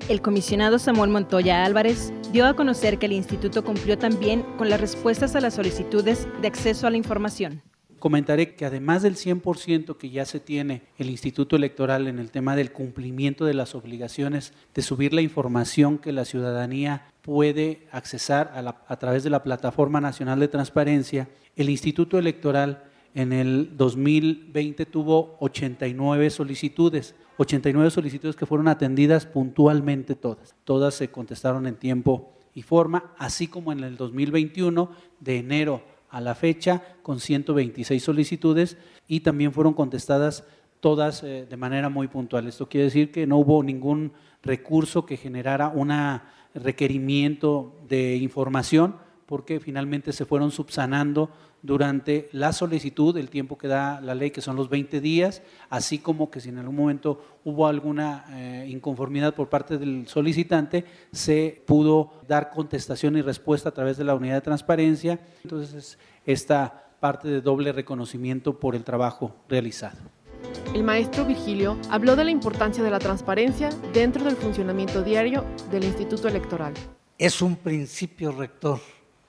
El 0.09 0.21
comisionado 0.21 0.77
Samuel 0.77 1.09
Montoya 1.09 1.65
Álvarez 1.65 2.13
dio 2.31 2.45
a 2.45 2.55
conocer 2.55 2.99
que 2.99 3.07
el 3.07 3.13
instituto 3.13 3.63
cumplió 3.63 3.97
también 3.97 4.43
con 4.57 4.69
las 4.69 4.79
respuestas 4.79 5.35
a 5.35 5.41
las 5.41 5.55
solicitudes 5.55 6.27
de 6.41 6.47
acceso 6.47 6.85
a 6.85 6.91
la 6.91 6.97
información. 6.97 7.61
Comentaré 7.97 8.53
que 8.55 8.65
además 8.65 9.01
del 9.01 9.15
100% 9.15 9.97
que 9.97 10.09
ya 10.11 10.25
se 10.25 10.39
tiene 10.39 10.83
el 10.99 11.09
Instituto 11.09 11.55
Electoral 11.55 12.07
en 12.07 12.19
el 12.19 12.29
tema 12.29 12.55
del 12.55 12.71
cumplimiento 12.71 13.45
de 13.45 13.55
las 13.55 13.73
obligaciones 13.73 14.53
de 14.75 14.83
subir 14.83 15.11
la 15.11 15.21
información 15.21 15.97
que 15.97 16.11
la 16.11 16.25
ciudadanía 16.25 17.07
puede 17.23 17.87
accesar 17.91 18.51
a, 18.53 18.83
a 18.87 18.99
través 18.99 19.23
de 19.23 19.31
la 19.31 19.41
Plataforma 19.41 20.01
Nacional 20.01 20.39
de 20.39 20.49
Transparencia, 20.49 21.29
el 21.55 21.69
Instituto 21.69 22.19
Electoral 22.19 22.83
en 23.15 23.31
el 23.31 23.77
2020 23.77 24.85
tuvo 24.85 25.37
89 25.39 26.29
solicitudes, 26.29 27.15
89 27.37 27.89
solicitudes 27.89 28.35
que 28.35 28.45
fueron 28.45 28.67
atendidas 28.67 29.25
puntualmente 29.25 30.15
todas. 30.15 30.53
Todas 30.65 30.95
se 30.95 31.09
contestaron 31.09 31.65
en 31.65 31.75
tiempo 31.75 32.33
y 32.53 32.61
forma, 32.61 33.13
así 33.17 33.47
como 33.47 33.71
en 33.71 33.85
el 33.85 33.95
2021, 33.95 34.89
de 35.21 35.37
enero 35.37 35.81
a 36.09 36.19
la 36.19 36.35
fecha, 36.35 36.83
con 37.03 37.21
126 37.21 38.03
solicitudes 38.03 38.77
y 39.07 39.21
también 39.21 39.53
fueron 39.53 39.73
contestadas 39.73 40.43
todas 40.81 41.23
eh, 41.23 41.47
de 41.49 41.57
manera 41.57 41.87
muy 41.87 42.09
puntual. 42.09 42.47
Esto 42.47 42.67
quiere 42.67 42.85
decir 42.85 43.11
que 43.11 43.25
no 43.25 43.37
hubo 43.37 43.63
ningún 43.63 44.11
recurso 44.43 45.05
que 45.05 45.15
generara 45.15 45.69
un 45.69 45.93
requerimiento 46.53 47.75
de 47.87 48.17
información 48.17 48.97
porque 49.25 49.59
finalmente 49.59 50.13
se 50.13 50.25
fueron 50.25 50.51
subsanando 50.51 51.31
durante 51.65 52.29
la 52.31 52.53
solicitud, 52.53 53.17
el 53.17 53.29
tiempo 53.29 53.57
que 53.57 53.67
da 53.67 53.99
la 53.99 54.13
ley, 54.13 54.29
que 54.29 54.41
son 54.41 54.55
los 54.55 54.69
20 54.69 55.01
días, 55.01 55.41
así 55.69 55.97
como 55.97 56.29
que 56.29 56.39
si 56.39 56.49
en 56.49 56.59
algún 56.59 56.75
momento 56.75 57.39
hubo 57.43 57.67
alguna 57.67 58.25
eh, 58.29 58.67
inconformidad 58.69 59.33
por 59.33 59.49
parte 59.49 59.77
del 59.77 60.07
solicitante, 60.07 60.85
se 61.11 61.63
pudo 61.65 62.21
dar 62.27 62.51
contestación 62.51 63.17
y 63.17 63.21
respuesta 63.21 63.69
a 63.69 63.73
través 63.73 63.97
de 63.97 64.03
la 64.03 64.13
unidad 64.13 64.35
de 64.35 64.41
transparencia. 64.41 65.19
Entonces, 65.43 65.97
esta 66.25 66.91
parte 66.99 67.27
de 67.27 67.41
doble 67.41 67.71
reconocimiento 67.71 68.59
por 68.59 68.75
el 68.75 68.83
trabajo 68.83 69.35
realizado. 69.49 69.97
El 70.75 70.83
maestro 70.83 71.25
Virgilio 71.25 71.77
habló 71.89 72.15
de 72.15 72.25
la 72.25 72.31
importancia 72.31 72.83
de 72.83 72.91
la 72.91 72.99
transparencia 72.99 73.69
dentro 73.91 74.23
del 74.23 74.35
funcionamiento 74.35 75.01
diario 75.01 75.43
del 75.71 75.83
Instituto 75.83 76.27
Electoral. 76.27 76.73
Es 77.17 77.41
un 77.41 77.55
principio 77.55 78.31
rector 78.31 78.79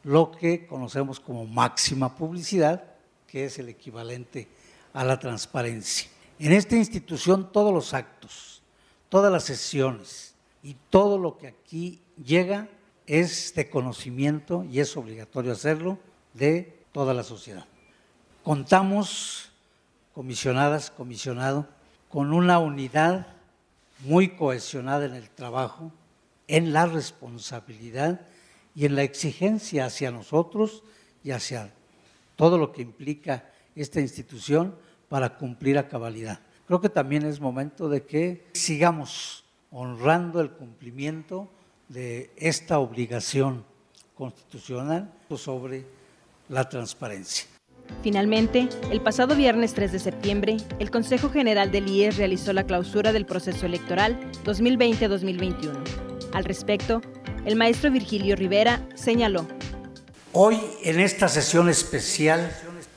lo 0.06 0.30
que 0.30 0.68
conocemos 0.68 1.18
como 1.18 1.46
máxima 1.46 2.14
publicidad, 2.14 2.84
que 3.26 3.44
es 3.44 3.58
el 3.58 3.68
equivalente 3.68 4.46
a 4.92 5.02
la 5.04 5.18
transparencia. 5.18 6.08
En 6.38 6.52
esta 6.52 6.76
institución 6.76 7.50
todos 7.50 7.74
los 7.74 7.92
actos, 7.92 8.62
todas 9.08 9.32
las 9.32 9.42
sesiones 9.42 10.34
y 10.62 10.76
todo 10.90 11.18
lo 11.18 11.36
que 11.36 11.48
aquí 11.48 12.00
llega 12.24 12.68
es 13.08 13.52
de 13.56 13.68
conocimiento 13.68 14.64
y 14.70 14.78
es 14.78 14.96
obligatorio 14.96 15.50
hacerlo 15.50 15.98
de 16.34 16.78
toda 16.92 17.12
la 17.12 17.24
sociedad. 17.24 17.66
Contamos, 18.44 19.50
comisionadas, 20.14 20.92
comisionado, 20.92 21.66
con 22.10 22.32
una 22.32 22.60
unidad 22.60 23.26
muy 24.04 24.36
cohesionada 24.36 25.04
en 25.04 25.14
el 25.14 25.28
trabajo, 25.30 25.90
en 26.46 26.72
la 26.72 26.86
responsabilidad 26.86 28.20
y 28.76 28.84
en 28.84 28.94
la 28.94 29.02
exigencia 29.02 29.86
hacia 29.86 30.10
nosotros 30.10 30.84
y 31.24 31.30
hacia 31.30 31.72
todo 32.36 32.58
lo 32.58 32.72
que 32.72 32.82
implica 32.82 33.50
esta 33.74 34.00
institución 34.00 34.76
para 35.08 35.36
cumplir 35.38 35.78
a 35.78 35.88
cabalidad. 35.88 36.40
Creo 36.66 36.80
que 36.80 36.90
también 36.90 37.24
es 37.24 37.40
momento 37.40 37.88
de 37.88 38.04
que 38.04 38.44
sigamos 38.52 39.44
honrando 39.70 40.40
el 40.40 40.50
cumplimiento 40.50 41.48
de 41.88 42.30
esta 42.36 42.78
obligación 42.78 43.64
constitucional 44.14 45.10
sobre 45.36 45.84
la 46.48 46.68
transparencia. 46.68 47.46
Finalmente, 48.02 48.68
el 48.90 49.00
pasado 49.00 49.36
viernes 49.36 49.74
3 49.74 49.92
de 49.92 49.98
septiembre, 50.00 50.56
el 50.80 50.90
Consejo 50.90 51.30
General 51.30 51.70
del 51.70 51.88
IES 51.88 52.16
realizó 52.16 52.52
la 52.52 52.64
clausura 52.64 53.12
del 53.12 53.26
proceso 53.26 53.64
electoral 53.64 54.18
2020-2021. 54.44 55.72
Al 56.32 56.44
respecto, 56.44 57.00
el 57.46 57.56
maestro 57.56 57.90
Virgilio 57.90 58.36
Rivera 58.36 58.82
señaló. 58.96 59.46
Hoy 60.32 60.60
en 60.82 61.00
esta 61.00 61.28
sesión 61.28 61.70
especial 61.70 62.54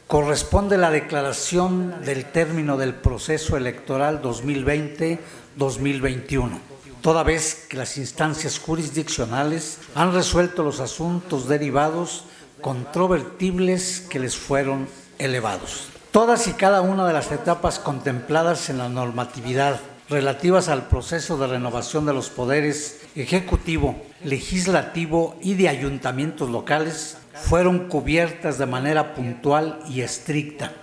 corresponde 0.08 0.78
la 0.78 0.90
declaración 0.90 2.02
del 2.04 2.26
término 2.26 2.76
del 2.76 2.96
proceso 2.96 3.56
electoral 3.56 4.22
2020-2021. 4.24 6.60
toda 7.02 7.24
vez 7.24 7.66
que 7.70 7.78
las 7.78 7.98
instancias 7.98 8.60
jurisdiccionales 8.60 9.78
han 9.96 10.14
resuelto 10.14 10.64
los 10.64 10.82
asuntos 10.82 11.48
derivados 11.48 12.26
controvertibles 12.60 14.02
que 14.10 14.20
les 14.20 14.36
fueron 14.36 14.90
elevados. 15.18 15.88
Todas 16.12 16.48
y 16.48 16.54
cada 16.54 16.82
una 16.82 17.08
de 17.08 17.14
las 17.14 17.32
etapas 17.32 17.80
contempladas 17.80 18.70
en 18.70 18.80
la 18.80 18.90
normatividad 18.90 19.80
relativas 20.10 20.68
al 20.68 20.88
proceso 20.88 21.38
de 21.38 21.48
renovación 21.48 22.06
de 22.06 22.14
los 22.14 22.30
poderes 22.30 23.00
ejecutivo, 23.16 23.96
legislativo 24.24 25.38
y 25.42 25.54
de 25.56 25.70
ayuntamientos 25.70 26.50
locales 26.50 27.18
fueron 27.34 27.88
cubiertas 27.88 28.58
de 28.58 28.66
manera 28.66 29.14
puntual 29.14 29.80
y 29.90 30.02
estricta, 30.02 30.74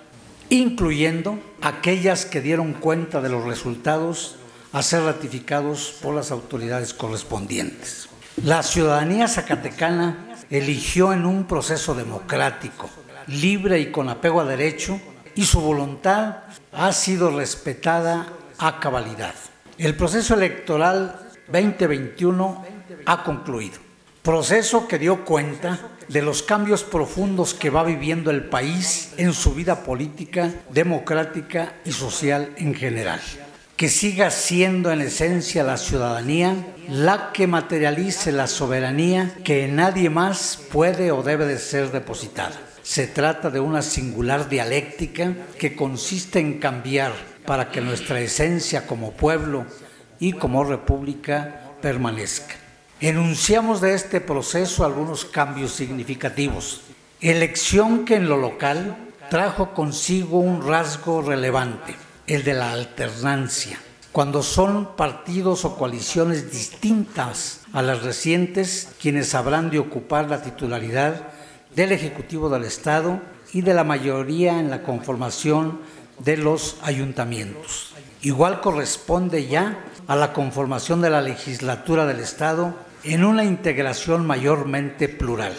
incluyendo 0.49 1.39
aquellas 1.61 2.25
que 2.25 2.41
dieron 2.41 2.73
cuenta 2.73 3.21
de 3.21 3.29
los 3.29 3.45
resultados 3.45 4.37
a 4.73 4.83
ser 4.83 5.03
ratificados 5.03 5.97
por 6.03 6.15
las 6.15 6.31
autoridades 6.31 6.95
correspondientes. 6.95 8.09
La 8.45 8.63
ciudadanía 8.63 9.29
zacatecana 9.29 10.35
eligió 10.51 11.13
en 11.13 11.25
un 11.25 11.45
proceso 11.45 11.95
democrático, 11.95 12.91
libre 13.27 13.81
y 13.81 13.91
con 13.91 14.09
apego 14.09 14.41
a 14.41 14.45
derecho, 14.45 15.01
y 15.35 15.45
su 15.45 15.61
voluntad 15.61 16.45
ha 16.73 16.93
sido 16.93 17.37
respetada 17.37 18.27
a 18.59 18.81
cabalidad. 18.81 19.35
El 19.79 19.95
proceso 19.95 20.35
electoral 20.35 21.21
2021 21.49 22.76
ha 23.07 23.23
concluido. 23.23 23.79
Proceso 24.23 24.89
que 24.89 24.99
dio 24.99 25.25
cuenta 25.25 25.79
de 26.09 26.21
los 26.21 26.43
cambios 26.43 26.83
profundos 26.83 27.55
que 27.55 27.71
va 27.71 27.85
viviendo 27.85 28.31
el 28.33 28.45
país 28.45 29.13
en 29.17 29.33
su 29.33 29.55
vida 29.55 29.85
política, 29.85 30.53
democrática 30.71 31.75
y 31.85 31.93
social 31.93 32.53
en 32.57 32.75
general. 32.75 33.21
Que 33.77 33.89
siga 33.89 34.31
siendo 34.31 34.91
en 34.91 35.03
esencia 35.03 35.63
la 35.63 35.77
ciudadanía 35.77 36.57
la 36.89 37.31
que 37.33 37.47
materialice 37.47 38.33
la 38.33 38.47
soberanía 38.47 39.33
que 39.45 39.69
nadie 39.69 40.11
más 40.11 40.59
puede 40.73 41.13
o 41.13 41.23
debe 41.23 41.47
de 41.47 41.59
ser 41.59 41.93
depositada. 41.93 42.57
Se 42.83 43.07
trata 43.07 43.51
de 43.51 43.61
una 43.61 43.83
singular 43.83 44.49
dialéctica 44.49 45.35
que 45.59 45.77
consiste 45.77 46.41
en 46.41 46.59
cambiar 46.59 47.13
para 47.45 47.71
que 47.71 47.81
nuestra 47.81 48.21
esencia 48.21 48.87
como 48.87 49.13
pueblo 49.13 49.67
y 50.19 50.33
como 50.33 50.65
república 50.65 51.75
permanezca. 51.81 52.66
Enunciamos 53.01 53.83
de 53.83 53.93
este 53.93 54.23
proceso 54.23 54.83
algunos 54.83 55.27
cambios 55.27 55.73
significativos. 55.73 56.81
Elección 57.21 58.07
que 58.07 58.15
en 58.15 58.27
lo 58.27 58.39
local 58.39 58.97
trajo 59.29 59.75
consigo 59.75 60.39
un 60.39 60.67
rasgo 60.67 61.21
relevante, 61.21 61.95
el 62.27 62.43
de 62.43 62.55
la 62.55 62.73
alternancia. 62.73 63.79
Cuando 64.13 64.43
son 64.43 64.97
partidos 64.97 65.67
o 65.67 65.77
coaliciones 65.77 66.51
distintas 66.51 67.61
a 67.75 67.83
las 67.83 68.03
recientes 68.03 68.89
quienes 68.99 69.35
habrán 69.35 69.69
de 69.69 69.79
ocupar 69.79 70.31
la 70.31 70.41
titularidad 70.41 71.29
del 71.75 71.93
Ejecutivo 71.93 72.49
del 72.49 72.65
Estado 72.65 73.21
y 73.53 73.61
de 73.61 73.75
la 73.75 73.85
mayoría 73.85 74.59
en 74.59 74.71
la 74.71 74.83
conformación 74.83 75.81
de 76.21 76.39
los 76.39 76.79
ayuntamientos. 76.83 77.93
Igual 78.23 78.63
corresponde 78.63 79.49
ya 79.49 79.85
a 80.07 80.17
la 80.17 80.33
conformación 80.33 81.03
de 81.03 81.11
la 81.11 81.21
legislatura 81.21 82.07
del 82.07 82.21
Estado 82.21 82.86
en 83.05 83.25
una 83.25 83.45
integración 83.45 84.27
mayormente 84.27 85.09
plural. 85.09 85.53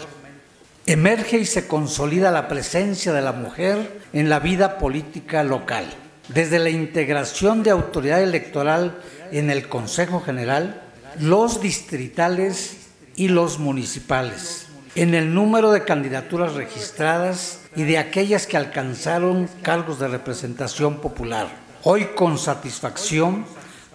Emerge 0.86 1.38
y 1.38 1.44
se 1.44 1.66
consolida 1.66 2.30
la 2.30 2.48
presencia 2.48 3.12
de 3.12 3.20
la 3.20 3.32
mujer 3.32 4.00
en 4.12 4.30
la 4.30 4.38
vida 4.38 4.78
política 4.78 5.44
local, 5.44 5.84
desde 6.28 6.58
la 6.58 6.70
integración 6.70 7.62
de 7.62 7.70
autoridad 7.70 8.22
electoral 8.22 8.98
en 9.30 9.50
el 9.50 9.68
Consejo 9.68 10.20
General, 10.20 10.82
los 11.20 11.60
distritales 11.60 12.88
y 13.16 13.28
los 13.28 13.58
municipales, 13.58 14.66
en 14.94 15.14
el 15.14 15.34
número 15.34 15.72
de 15.72 15.84
candidaturas 15.84 16.54
registradas 16.54 17.60
y 17.76 17.84
de 17.84 17.98
aquellas 17.98 18.46
que 18.46 18.56
alcanzaron 18.56 19.48
cargos 19.62 19.98
de 19.98 20.08
representación 20.08 21.00
popular. 21.00 21.48
Hoy 21.82 22.06
con 22.16 22.38
satisfacción 22.38 23.44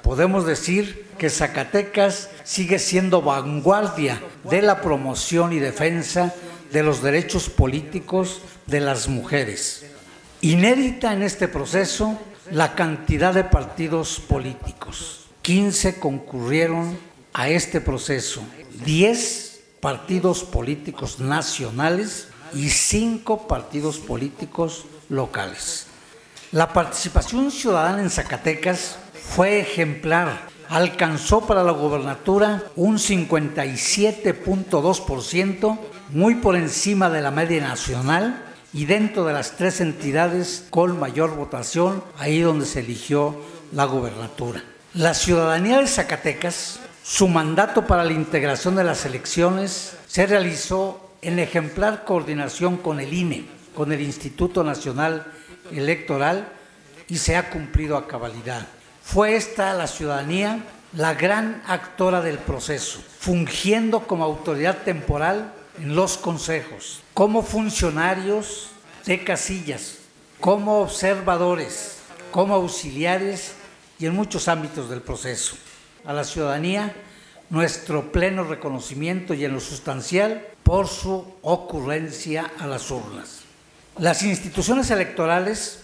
podemos 0.04 0.46
decir 0.46 1.08
que 1.18 1.30
Zacatecas 1.30 2.30
sigue 2.44 2.78
siendo 2.78 3.22
vanguardia 3.22 4.22
de 4.44 4.62
la 4.62 4.82
promoción 4.82 5.54
y 5.54 5.60
defensa 5.60 6.34
de 6.72 6.84
los 6.84 7.02
derechos 7.02 7.50
políticos 7.50 8.42
de 8.68 8.82
las 8.82 9.08
mujeres. 9.08 9.86
Inédita 10.42 11.14
en 11.14 11.24
este 11.24 11.48
proceso 11.48 12.20
la 12.52 12.76
cantidad 12.76 13.34
de 13.34 13.46
partidos 13.46 14.20
políticos. 14.20 15.28
15 15.42 16.00
concurrieron 16.00 16.98
a 17.34 17.50
este 17.50 17.82
proceso, 17.82 18.44
10 18.86 19.62
partidos 19.80 20.44
políticos 20.44 21.20
nacionales 21.20 22.28
y 22.54 22.70
cinco 22.70 23.48
partidos 23.48 23.98
políticos 23.98 24.86
locales. 25.10 25.88
La 26.52 26.72
participación 26.72 27.52
ciudadana 27.52 28.02
en 28.02 28.10
Zacatecas 28.10 28.98
fue 29.30 29.60
ejemplar. 29.60 30.48
Alcanzó 30.70 31.48
para 31.48 31.64
la 31.64 31.72
gobernatura 31.72 32.64
un 32.76 32.98
57.2%, 32.98 35.80
muy 36.10 36.36
por 36.36 36.56
encima 36.56 37.10
de 37.10 37.22
la 37.22 37.32
media 37.32 37.62
nacional 37.62 38.46
y 38.74 38.86
dentro 38.86 39.26
de 39.26 39.34
las 39.34 39.58
tres 39.58 39.82
entidades 39.82 40.66
con 40.70 41.00
mayor 41.00 41.36
votación, 41.36 42.04
ahí 42.18 42.42
donde 42.42 42.66
se 42.66 42.82
eligió 42.82 43.36
la 43.72 43.86
gobernatura. 43.86 44.64
La 44.94 45.14
ciudadanía 45.14 45.80
de 45.80 45.88
Zacatecas, 45.88 46.80
su 47.04 47.28
mandato 47.28 47.86
para 47.86 48.04
la 48.04 48.14
integración 48.14 48.76
de 48.76 48.84
las 48.84 49.06
elecciones 49.06 49.94
se 50.08 50.26
realizó 50.26 51.12
en 51.22 51.38
ejemplar 51.40 52.04
coordinación 52.06 52.78
con 52.78 53.00
el 53.00 53.14
INE, 53.14 53.46
con 53.76 53.92
el 53.92 54.02
Instituto 54.02 54.64
Nacional 54.64 55.26
Electoral, 55.72 56.48
y 57.08 57.18
se 57.18 57.36
ha 57.36 57.50
cumplido 57.50 57.98
a 57.98 58.08
cabalidad. 58.08 58.66
Fue 59.04 59.36
esta 59.36 59.74
la 59.74 59.86
ciudadanía 59.86 60.64
la 60.94 61.14
gran 61.14 61.62
actora 61.68 62.22
del 62.22 62.38
proceso, 62.40 63.04
fungiendo 63.20 64.08
como 64.08 64.24
autoridad 64.24 64.84
temporal 64.84 65.54
en 65.80 65.96
los 65.96 66.18
consejos, 66.18 67.02
como 67.14 67.44
funcionarios 67.44 68.70
de 69.06 69.24
casillas, 69.24 69.98
como 70.40 70.82
observadores, 70.82 71.98
como 72.32 72.56
auxiliares 72.56 73.54
y 74.00 74.06
en 74.06 74.16
muchos 74.16 74.48
ámbitos 74.48 74.90
del 74.90 75.02
proceso. 75.02 75.56
A 76.06 76.14
la 76.14 76.24
ciudadanía 76.24 76.94
nuestro 77.50 78.12
pleno 78.12 78.44
reconocimiento 78.44 79.34
y 79.34 79.46
en 79.46 79.54
lo 79.54 79.60
sustancial 79.60 80.48
por 80.64 80.88
su 80.88 81.26
ocurrencia 81.42 82.52
a 82.58 82.66
las 82.66 82.90
urnas. 82.90 83.42
Las 84.00 84.24
instituciones 84.24 84.90
electorales 84.90 85.83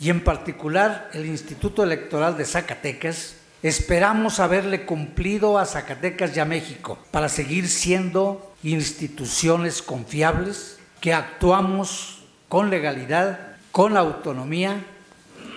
y 0.00 0.08
en 0.08 0.24
particular 0.24 1.10
el 1.12 1.26
Instituto 1.26 1.84
Electoral 1.84 2.36
de 2.36 2.46
Zacatecas, 2.46 3.34
esperamos 3.62 4.40
haberle 4.40 4.86
cumplido 4.86 5.58
a 5.58 5.66
Zacatecas 5.66 6.34
y 6.34 6.40
a 6.40 6.46
México 6.46 6.98
para 7.10 7.28
seguir 7.28 7.68
siendo 7.68 8.54
instituciones 8.62 9.82
confiables 9.82 10.78
que 11.00 11.12
actuamos 11.12 12.22
con 12.48 12.70
legalidad, 12.70 13.56
con 13.72 13.98
autonomía 13.98 14.82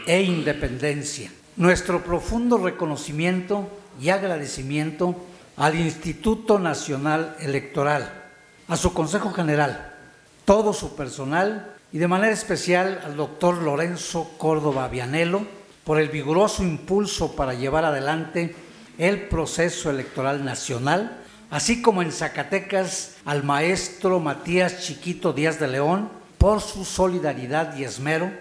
e 0.05 0.21
independencia. 0.21 1.31
Nuestro 1.55 2.03
profundo 2.03 2.57
reconocimiento 2.57 3.69
y 4.01 4.09
agradecimiento 4.09 5.15
al 5.55 5.75
Instituto 5.75 6.59
Nacional 6.59 7.37
Electoral, 7.39 8.11
a 8.67 8.75
su 8.75 8.93
Consejo 8.93 9.31
General, 9.31 9.93
todo 10.45 10.73
su 10.73 10.95
personal 10.95 11.72
y 11.93 11.99
de 11.99 12.07
manera 12.07 12.33
especial 12.33 12.99
al 13.05 13.15
doctor 13.15 13.61
Lorenzo 13.61 14.31
Córdoba 14.39 14.87
Vianelo 14.87 15.45
por 15.83 15.99
el 15.99 16.09
vigoroso 16.09 16.63
impulso 16.63 17.35
para 17.35 17.53
llevar 17.53 17.85
adelante 17.85 18.55
el 18.97 19.27
proceso 19.27 19.91
electoral 19.91 20.43
nacional, 20.43 21.21
así 21.51 21.83
como 21.83 22.01
en 22.01 22.11
Zacatecas 22.11 23.17
al 23.25 23.43
maestro 23.43 24.19
Matías 24.19 24.81
Chiquito 24.81 25.33
Díaz 25.33 25.59
de 25.59 25.67
León 25.67 26.09
por 26.39 26.61
su 26.61 26.83
solidaridad 26.83 27.77
y 27.77 27.83
esmero, 27.83 28.31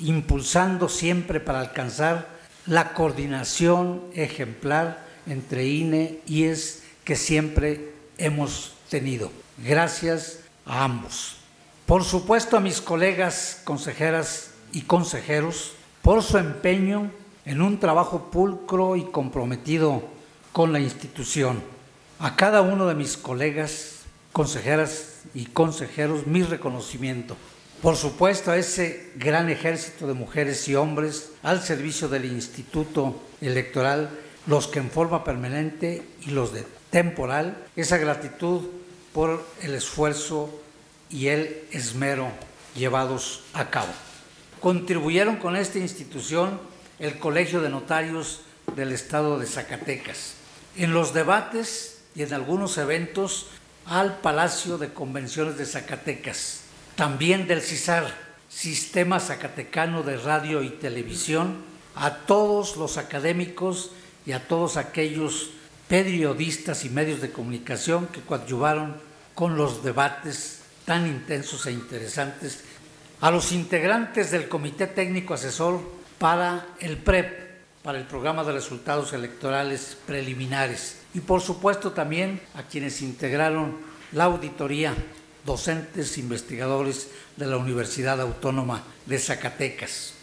impulsando 0.00 0.88
siempre 0.88 1.40
para 1.40 1.60
alcanzar 1.60 2.26
la 2.64 2.94
coordinación 2.94 4.02
ejemplar 4.14 5.04
entre 5.26 5.66
INE 5.66 6.20
y 6.26 6.44
ES 6.44 6.82
que 7.04 7.16
siempre 7.16 7.92
hemos 8.16 8.72
tenido. 8.88 9.30
Gracias 9.58 10.40
a 10.64 10.84
ambos. 10.84 11.43
Por 11.86 12.02
supuesto 12.04 12.56
a 12.56 12.60
mis 12.60 12.80
colegas 12.80 13.60
consejeras 13.64 14.50
y 14.72 14.82
consejeros 14.82 15.72
por 16.00 16.22
su 16.22 16.38
empeño 16.38 17.10
en 17.44 17.60
un 17.60 17.78
trabajo 17.78 18.30
pulcro 18.30 18.96
y 18.96 19.04
comprometido 19.04 20.02
con 20.52 20.72
la 20.72 20.80
institución. 20.80 21.62
A 22.18 22.36
cada 22.36 22.62
uno 22.62 22.86
de 22.86 22.94
mis 22.94 23.18
colegas, 23.18 24.00
consejeras 24.32 25.24
y 25.34 25.44
consejeros, 25.46 26.26
mi 26.26 26.42
reconocimiento. 26.42 27.36
Por 27.82 27.96
supuesto 27.96 28.50
a 28.50 28.56
ese 28.56 29.12
gran 29.16 29.50
ejército 29.50 30.06
de 30.06 30.14
mujeres 30.14 30.66
y 30.68 30.74
hombres 30.74 31.32
al 31.42 31.62
servicio 31.62 32.08
del 32.08 32.24
Instituto 32.24 33.20
Electoral 33.42 34.08
los 34.46 34.68
que 34.68 34.78
en 34.78 34.90
forma 34.90 35.24
permanente 35.24 36.02
y 36.26 36.30
los 36.30 36.52
de 36.52 36.64
temporal, 36.90 37.56
esa 37.76 37.96
gratitud 37.98 38.62
por 39.12 39.44
el 39.62 39.74
esfuerzo 39.74 40.60
y 41.10 41.28
el 41.28 41.62
esmero 41.70 42.30
llevados 42.74 43.42
a 43.52 43.70
cabo. 43.70 43.92
Contribuyeron 44.60 45.36
con 45.36 45.56
esta 45.56 45.78
institución 45.78 46.60
el 46.98 47.18
Colegio 47.18 47.60
de 47.60 47.68
Notarios 47.68 48.40
del 48.76 48.92
Estado 48.92 49.38
de 49.38 49.46
Zacatecas. 49.46 50.34
En 50.76 50.92
los 50.92 51.14
debates 51.14 51.98
y 52.14 52.22
en 52.22 52.32
algunos 52.32 52.78
eventos 52.78 53.48
al 53.86 54.18
Palacio 54.20 54.78
de 54.78 54.92
Convenciones 54.92 55.58
de 55.58 55.66
Zacatecas, 55.66 56.60
también 56.96 57.46
del 57.46 57.60
CISAR, 57.60 58.06
Sistema 58.48 59.20
Zacatecano 59.20 60.02
de 60.02 60.16
Radio 60.16 60.62
y 60.62 60.70
Televisión, 60.70 61.56
a 61.94 62.18
todos 62.18 62.76
los 62.76 62.96
académicos 62.96 63.90
y 64.26 64.32
a 64.32 64.46
todos 64.46 64.76
aquellos 64.76 65.50
periodistas 65.88 66.84
y 66.84 66.88
medios 66.88 67.20
de 67.20 67.30
comunicación 67.30 68.06
que 68.06 68.20
coadyuvaron 68.20 68.96
con 69.34 69.56
los 69.56 69.84
debates 69.84 70.60
tan 70.84 71.06
intensos 71.06 71.66
e 71.66 71.72
interesantes, 71.72 72.60
a 73.20 73.30
los 73.30 73.52
integrantes 73.52 74.30
del 74.30 74.48
Comité 74.48 74.86
Técnico 74.86 75.34
Asesor 75.34 75.80
para 76.18 76.66
el 76.80 76.98
PREP, 76.98 77.82
para 77.82 77.98
el 77.98 78.06
Programa 78.06 78.44
de 78.44 78.52
Resultados 78.52 79.12
Electorales 79.12 79.96
Preliminares, 80.06 80.98
y 81.14 81.20
por 81.20 81.40
supuesto 81.40 81.92
también 81.92 82.40
a 82.54 82.64
quienes 82.64 83.02
integraron 83.02 83.78
la 84.12 84.24
auditoría, 84.24 84.94
docentes, 85.44 86.18
investigadores 86.18 87.08
de 87.36 87.46
la 87.46 87.56
Universidad 87.56 88.20
Autónoma 88.20 88.82
de 89.06 89.18
Zacatecas. 89.18 90.14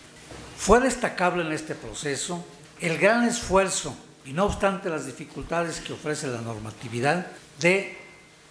Fue 0.58 0.80
destacable 0.80 1.43
en 1.43 1.52
este 1.52 1.76
proceso 1.76 2.45
el 2.80 2.97
gran 2.97 3.24
esfuerzo, 3.24 3.95
y 4.26 4.34
no 4.34 4.45
obstante 4.45 4.89
las 4.89 5.08
dificultades 5.08 5.80
que 5.80 5.93
ofrece 5.93 6.28
la 6.28 6.41
normatividad, 6.41 7.28
de 7.60 7.97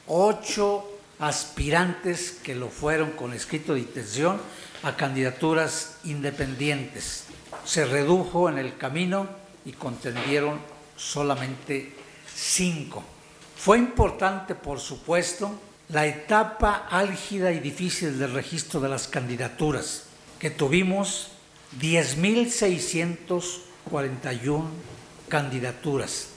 ocho 0.07 0.89
aspirantes 1.21 2.39
que 2.43 2.55
lo 2.55 2.69
fueron 2.69 3.11
con 3.13 3.33
escrito 3.35 3.75
de 3.75 3.81
intención 3.81 4.41
a 4.83 4.97
candidaturas 4.97 5.99
independientes. 6.05 7.25
Se 7.65 7.85
redujo 7.85 8.49
en 8.49 8.57
el 8.59 8.79
camino 8.79 9.29
y 9.65 9.73
contendieron 9.73 10.61
solamente 10.97 11.93
cinco. 12.35 13.03
Fue 13.57 13.79
importante, 13.79 14.55
por 14.55 14.79
supuesto, 14.81 15.53
la 15.91 16.07
etapa 16.07 16.87
álgida 16.91 17.53
y 17.53 17.61
difícil 17.61 18.19
del 18.19 18.33
registro 18.33 18.81
de 18.81 18.89
las 18.89 19.07
candidaturas, 19.07 20.05
que 20.39 20.49
tuvimos 20.51 21.33
10.641 21.79 24.65
candidaturas. 25.29 26.29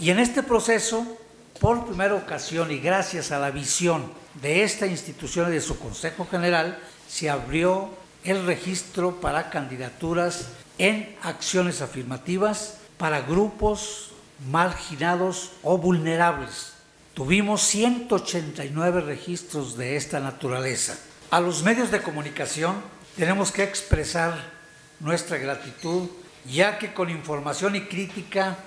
Y 0.00 0.08
en 0.10 0.18
este 0.18 0.42
proceso, 0.42 1.18
por 1.62 1.86
primera 1.86 2.16
ocasión 2.16 2.72
y 2.72 2.78
gracias 2.78 3.30
a 3.30 3.38
la 3.38 3.52
visión 3.52 4.12
de 4.42 4.64
esta 4.64 4.88
institución 4.88 5.48
y 5.48 5.52
de 5.52 5.60
su 5.60 5.78
Consejo 5.78 6.26
General, 6.28 6.76
se 7.08 7.30
abrió 7.30 7.88
el 8.24 8.44
registro 8.46 9.20
para 9.20 9.48
candidaturas 9.48 10.48
en 10.78 11.14
acciones 11.22 11.80
afirmativas 11.80 12.78
para 12.98 13.20
grupos 13.20 14.10
marginados 14.50 15.52
o 15.62 15.78
vulnerables. 15.78 16.72
Tuvimos 17.14 17.62
189 17.62 19.02
registros 19.02 19.76
de 19.76 19.94
esta 19.94 20.18
naturaleza. 20.18 20.98
A 21.30 21.38
los 21.38 21.62
medios 21.62 21.92
de 21.92 22.02
comunicación 22.02 22.74
tenemos 23.16 23.52
que 23.52 23.62
expresar 23.62 24.34
nuestra 24.98 25.38
gratitud, 25.38 26.08
ya 26.44 26.80
que 26.80 26.92
con 26.92 27.08
información 27.08 27.76
y 27.76 27.82
crítica 27.82 28.58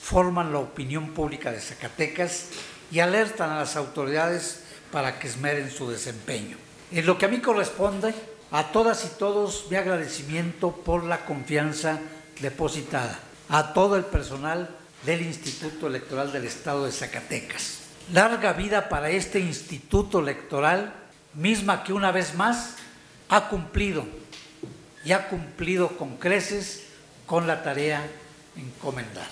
forman 0.00 0.52
la 0.52 0.58
opinión 0.58 1.10
pública 1.10 1.52
de 1.52 1.60
Zacatecas 1.60 2.46
y 2.90 3.00
alertan 3.00 3.50
a 3.50 3.58
las 3.58 3.76
autoridades 3.76 4.60
para 4.90 5.18
que 5.18 5.28
esmeren 5.28 5.70
su 5.70 5.90
desempeño. 5.90 6.56
En 6.90 7.06
lo 7.06 7.18
que 7.18 7.26
a 7.26 7.28
mí 7.28 7.40
corresponde, 7.40 8.14
a 8.50 8.72
todas 8.72 9.04
y 9.04 9.18
todos 9.18 9.66
mi 9.70 9.76
agradecimiento 9.76 10.72
por 10.72 11.04
la 11.04 11.24
confianza 11.24 12.00
depositada, 12.40 13.20
a 13.48 13.72
todo 13.72 13.96
el 13.96 14.04
personal 14.04 14.68
del 15.04 15.22
Instituto 15.22 15.86
Electoral 15.86 16.32
del 16.32 16.46
Estado 16.46 16.86
de 16.86 16.92
Zacatecas. 16.92 17.78
Larga 18.12 18.52
vida 18.54 18.88
para 18.88 19.10
este 19.10 19.38
Instituto 19.38 20.18
Electoral, 20.18 20.92
misma 21.34 21.84
que 21.84 21.92
una 21.92 22.10
vez 22.10 22.34
más 22.34 22.74
ha 23.28 23.48
cumplido 23.48 24.04
y 25.04 25.12
ha 25.12 25.28
cumplido 25.28 25.96
con 25.96 26.16
creces 26.16 26.86
con 27.26 27.46
la 27.46 27.62
tarea 27.62 28.04
encomendada. 28.56 29.28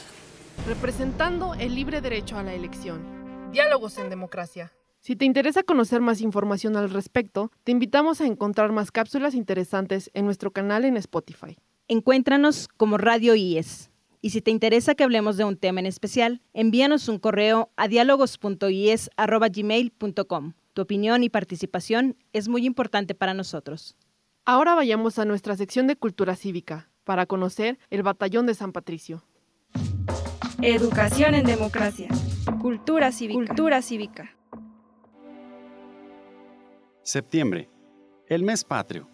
Representando 0.67 1.55
el 1.55 1.75
libre 1.75 2.01
derecho 2.01 2.37
a 2.37 2.43
la 2.43 2.55
elección. 2.55 3.03
Diálogos 3.53 3.99
en 3.99 4.11
democracia. 4.11 4.73
Si 5.01 5.17
te 5.17 5.25
interesa 5.25 5.63
conocer 5.63 6.01
más 6.01 6.21
información 6.21 6.77
al 6.77 6.91
respecto, 6.91 7.51
te 7.65 7.73
invitamos 7.73 8.21
a 8.21 8.27
encontrar 8.27 8.71
más 8.73 8.91
cápsulas 8.91 9.35
interesantes 9.35 10.11
en 10.13 10.27
nuestro 10.27 10.51
canal 10.51 10.85
en 10.85 10.99
Spotify. 10.99 11.57
Encuéntranos 11.87 12.69
como 12.77 12.99
Radio 12.99 13.35
IES. 13.35 13.91
Y 14.21 14.31
si 14.31 14.43
te 14.43 14.51
interesa 14.51 14.95
que 14.95 15.05
hablemos 15.05 15.37
de 15.37 15.45
un 15.45 15.57
tema 15.57 15.79
en 15.81 15.87
especial, 15.87 16.43
envíanos 16.53 17.09
un 17.09 17.19
correo 17.19 17.71
a 17.77 17.89
diálogos.ies.gmail.com. 17.89 20.53
Tu 20.75 20.83
opinión 20.83 21.25
y 21.25 21.31
participación 21.31 22.17
es 22.33 22.49
muy 22.49 22.67
importante 22.67 23.15
para 23.15 23.33
nosotros. 23.33 23.97
Ahora 24.45 24.75
vayamos 24.75 25.19
a 25.19 25.25
nuestra 25.25 25.57
sección 25.57 25.87
de 25.87 25.97
cultura 25.97 26.37
cívica 26.37 26.91
para 27.05 27.25
conocer 27.27 27.79
el 27.91 28.03
Batallón 28.03 28.47
de 28.47 28.55
San 28.55 28.73
Patricio. 28.73 29.23
Educación 30.61 31.37
en 31.37 31.47
democracia. 31.47 32.09
Cultura 32.61 33.13
cívica. 33.13 33.47
Cultura 33.47 33.81
cívica. 33.81 34.37
Septiembre, 37.05 37.71
el 38.27 38.43
mes 38.43 38.65
patrio. 38.65 39.09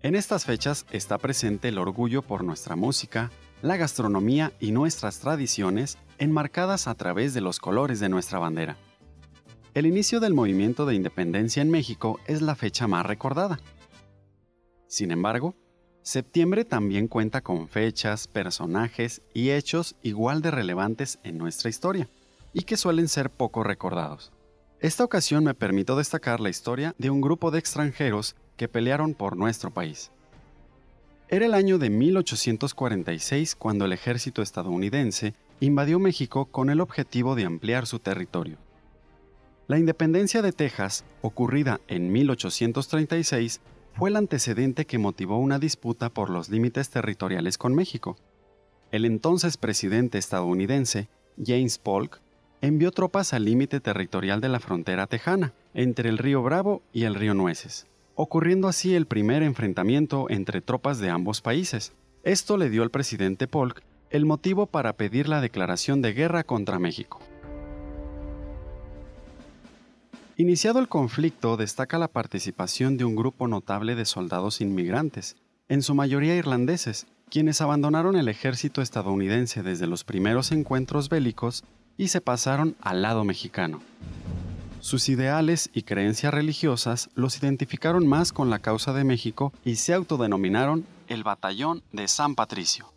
En 0.00 0.14
estas 0.14 0.46
fechas 0.46 0.86
está 0.90 1.18
presente 1.18 1.68
el 1.68 1.76
orgullo 1.76 2.22
por 2.22 2.42
nuestra 2.42 2.76
música, 2.76 3.30
la 3.60 3.76
gastronomía 3.76 4.54
y 4.60 4.72
nuestras 4.72 5.20
tradiciones 5.20 5.98
enmarcadas 6.16 6.88
a 6.88 6.94
través 6.94 7.34
de 7.34 7.42
los 7.42 7.58
colores 7.58 8.00
de 8.00 8.08
nuestra 8.08 8.38
bandera. 8.38 8.78
El 9.74 9.86
inicio 9.86 10.20
del 10.20 10.34
movimiento 10.34 10.86
de 10.86 10.94
independencia 10.94 11.60
en 11.60 11.68
México 11.68 12.20
es 12.26 12.42
la 12.42 12.54
fecha 12.54 12.86
más 12.86 13.04
recordada. 13.04 13.58
Sin 14.94 15.10
embargo, 15.10 15.56
septiembre 16.02 16.64
también 16.64 17.08
cuenta 17.08 17.40
con 17.40 17.66
fechas, 17.66 18.28
personajes 18.28 19.22
y 19.34 19.50
hechos 19.50 19.96
igual 20.04 20.40
de 20.40 20.52
relevantes 20.52 21.18
en 21.24 21.36
nuestra 21.36 21.68
historia, 21.68 22.08
y 22.52 22.62
que 22.62 22.76
suelen 22.76 23.08
ser 23.08 23.28
poco 23.28 23.64
recordados. 23.64 24.30
Esta 24.78 25.02
ocasión 25.02 25.42
me 25.42 25.54
permito 25.54 25.96
destacar 25.96 26.38
la 26.38 26.48
historia 26.48 26.94
de 26.96 27.10
un 27.10 27.20
grupo 27.20 27.50
de 27.50 27.58
extranjeros 27.58 28.36
que 28.56 28.68
pelearon 28.68 29.14
por 29.14 29.36
nuestro 29.36 29.72
país. 29.72 30.12
Era 31.28 31.46
el 31.46 31.54
año 31.54 31.78
de 31.78 31.90
1846 31.90 33.56
cuando 33.56 33.86
el 33.86 33.92
ejército 33.92 34.42
estadounidense 34.42 35.34
invadió 35.58 35.98
México 35.98 36.44
con 36.44 36.70
el 36.70 36.80
objetivo 36.80 37.34
de 37.34 37.46
ampliar 37.46 37.88
su 37.88 37.98
territorio. 37.98 38.58
La 39.66 39.76
independencia 39.76 40.40
de 40.40 40.52
Texas, 40.52 41.04
ocurrida 41.20 41.80
en 41.88 42.12
1836, 42.12 43.60
fue 43.94 44.10
el 44.10 44.16
antecedente 44.16 44.84
que 44.86 44.98
motivó 44.98 45.38
una 45.38 45.58
disputa 45.58 46.10
por 46.10 46.30
los 46.30 46.48
límites 46.50 46.90
territoriales 46.90 47.58
con 47.58 47.74
México. 47.74 48.16
El 48.92 49.04
entonces 49.04 49.56
presidente 49.56 50.18
estadounidense, 50.18 51.08
James 51.42 51.78
Polk, 51.78 52.20
envió 52.60 52.90
tropas 52.90 53.32
al 53.32 53.44
límite 53.44 53.80
territorial 53.80 54.40
de 54.40 54.48
la 54.48 54.60
frontera 54.60 55.06
tejana, 55.06 55.54
entre 55.74 56.08
el 56.08 56.18
río 56.18 56.42
Bravo 56.42 56.82
y 56.92 57.04
el 57.04 57.14
río 57.14 57.34
Nueces 57.34 57.86
ocurriendo 58.14 58.68
así 58.68 58.94
el 58.94 59.06
primer 59.06 59.42
enfrentamiento 59.42 60.26
entre 60.30 60.60
tropas 60.60 60.98
de 60.98 61.10
ambos 61.10 61.40
países. 61.40 61.92
Esto 62.22 62.56
le 62.56 62.70
dio 62.70 62.82
al 62.82 62.90
presidente 62.90 63.46
Polk 63.46 63.82
el 64.10 64.24
motivo 64.24 64.66
para 64.66 64.92
pedir 64.94 65.28
la 65.28 65.40
declaración 65.40 66.00
de 66.00 66.12
guerra 66.12 66.44
contra 66.44 66.78
México. 66.78 67.20
Iniciado 70.36 70.80
el 70.80 70.88
conflicto, 70.88 71.56
destaca 71.56 71.96
la 71.96 72.08
participación 72.08 72.96
de 72.96 73.04
un 73.04 73.14
grupo 73.14 73.46
notable 73.46 73.94
de 73.94 74.04
soldados 74.04 74.60
inmigrantes, 74.60 75.36
en 75.68 75.80
su 75.80 75.94
mayoría 75.94 76.34
irlandeses, 76.34 77.06
quienes 77.30 77.60
abandonaron 77.60 78.16
el 78.16 78.26
ejército 78.28 78.82
estadounidense 78.82 79.62
desde 79.62 79.86
los 79.86 80.02
primeros 80.02 80.50
encuentros 80.50 81.08
bélicos 81.08 81.62
y 81.96 82.08
se 82.08 82.20
pasaron 82.20 82.74
al 82.80 83.02
lado 83.02 83.22
mexicano. 83.22 83.80
Sus 84.80 85.08
ideales 85.08 85.70
y 85.72 85.82
creencias 85.82 86.34
religiosas 86.34 87.10
los 87.14 87.38
identificaron 87.38 88.06
más 88.08 88.32
con 88.32 88.50
la 88.50 88.58
causa 88.58 88.92
de 88.92 89.04
México 89.04 89.52
y 89.64 89.76
se 89.76 89.94
autodenominaron 89.94 90.84
el 91.06 91.22
Batallón 91.22 91.84
de 91.92 92.08
San 92.08 92.34
Patricio. 92.34 92.92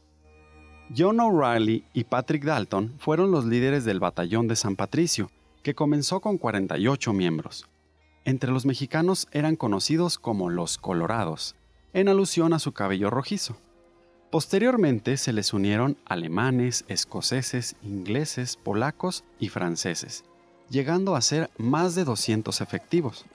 John 0.95 1.19
O'Reilly 1.19 1.83
y 1.93 2.05
Patrick 2.05 2.43
Dalton 2.45 2.95
fueron 2.97 3.29
los 3.29 3.45
líderes 3.45 3.85
del 3.85 3.99
Batallón 3.99 4.47
de 4.47 4.55
San 4.55 4.75
Patricio, 4.75 5.29
que 5.67 5.75
comenzó 5.75 6.21
con 6.21 6.37
48 6.37 7.11
miembros. 7.11 7.67
entre 8.23 8.51
los 8.51 8.65
mexicanos 8.65 9.27
eran 9.33 9.57
conocidos 9.57 10.17
como 10.17 10.49
los 10.49 10.77
Colorados, 10.77 11.57
en 11.91 12.07
alusión 12.07 12.53
a 12.53 12.59
su 12.59 12.71
cabello 12.71 13.09
rojizo. 13.09 13.57
Posteriormente 14.31 15.17
se 15.17 15.33
les 15.33 15.51
unieron 15.51 15.97
alemanes, 16.05 16.85
escoceses, 16.87 17.75
ingleses, 17.83 18.55
polacos 18.55 19.25
y 19.41 19.49
franceses, 19.49 20.23
llegando 20.69 21.17
a 21.17 21.21
ser 21.21 21.49
más 21.57 21.95
de 21.95 22.05
200 22.05 22.61
efectivos. 22.61 23.25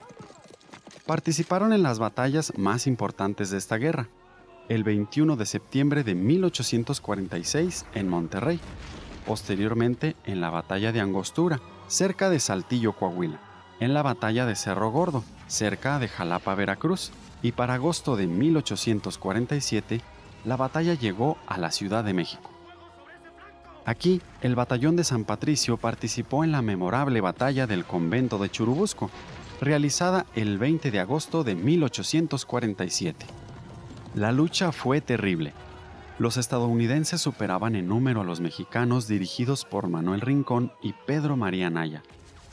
Participaron 1.05 1.75
en 1.75 1.83
las 1.83 1.99
batallas 1.99 2.57
más 2.57 2.87
importantes 2.87 3.51
de 3.51 3.59
esta 3.59 3.77
guerra, 3.77 4.09
el 4.71 4.85
21 4.85 5.37
de 5.37 5.45
septiembre 5.45 6.03
de 6.03 6.15
1846 6.15 7.85
en 7.93 8.09
Monterrey, 8.09 8.59
posteriormente 9.27 10.17
en 10.25 10.41
la 10.41 10.51
batalla 10.51 10.93
de 10.93 11.01
Angostura, 11.01 11.61
cerca 11.87 12.31
de 12.31 12.41
Saltillo, 12.41 12.93
Coahuila, 12.93 13.41
en 13.81 13.95
la 13.95 14.03
batalla 14.03 14.47
de 14.47 14.57
Cerro 14.57 14.91
Gordo, 14.91 15.25
cerca 15.47 15.99
de 15.99 16.09
Jalapa, 16.09 16.55
Veracruz, 16.55 17.13
y 17.43 17.53
para 17.53 17.75
agosto 17.75 18.17
de 18.17 18.27
1847 18.27 20.01
la 20.45 20.57
batalla 20.57 20.95
llegó 20.95 21.39
a 21.47 21.59
la 21.59 21.71
Ciudad 21.71 22.05
de 22.05 22.15
México. 22.15 22.51
Aquí, 23.85 24.23
el 24.43 24.55
batallón 24.55 24.95
de 24.95 25.05
San 25.05 25.25
Patricio 25.25 25.77
participó 25.77 26.45
en 26.45 26.53
la 26.53 26.63
memorable 26.63 27.21
batalla 27.21 27.67
del 27.67 27.85
convento 27.85 28.39
de 28.39 28.49
Churubusco, 28.49 29.11
realizada 29.61 30.27
el 30.35 30.59
20 30.59 30.91
de 30.91 31.01
agosto 31.01 31.43
de 31.43 31.57
1847. 31.57 33.27
La 34.15 34.31
lucha 34.31 34.71
fue 34.71 35.01
terrible. 35.01 35.53
Los 36.23 36.37
estadounidenses 36.37 37.21
superaban 37.21 37.75
en 37.75 37.89
número 37.89 38.21
a 38.21 38.25
los 38.25 38.41
mexicanos 38.41 39.09
dirigidos 39.09 39.65
por 39.65 39.89
Manuel 39.89 40.21
Rincón 40.21 40.71
y 40.81 40.93
Pedro 40.93 41.37
María 41.37 41.69
Naya. 41.69 42.05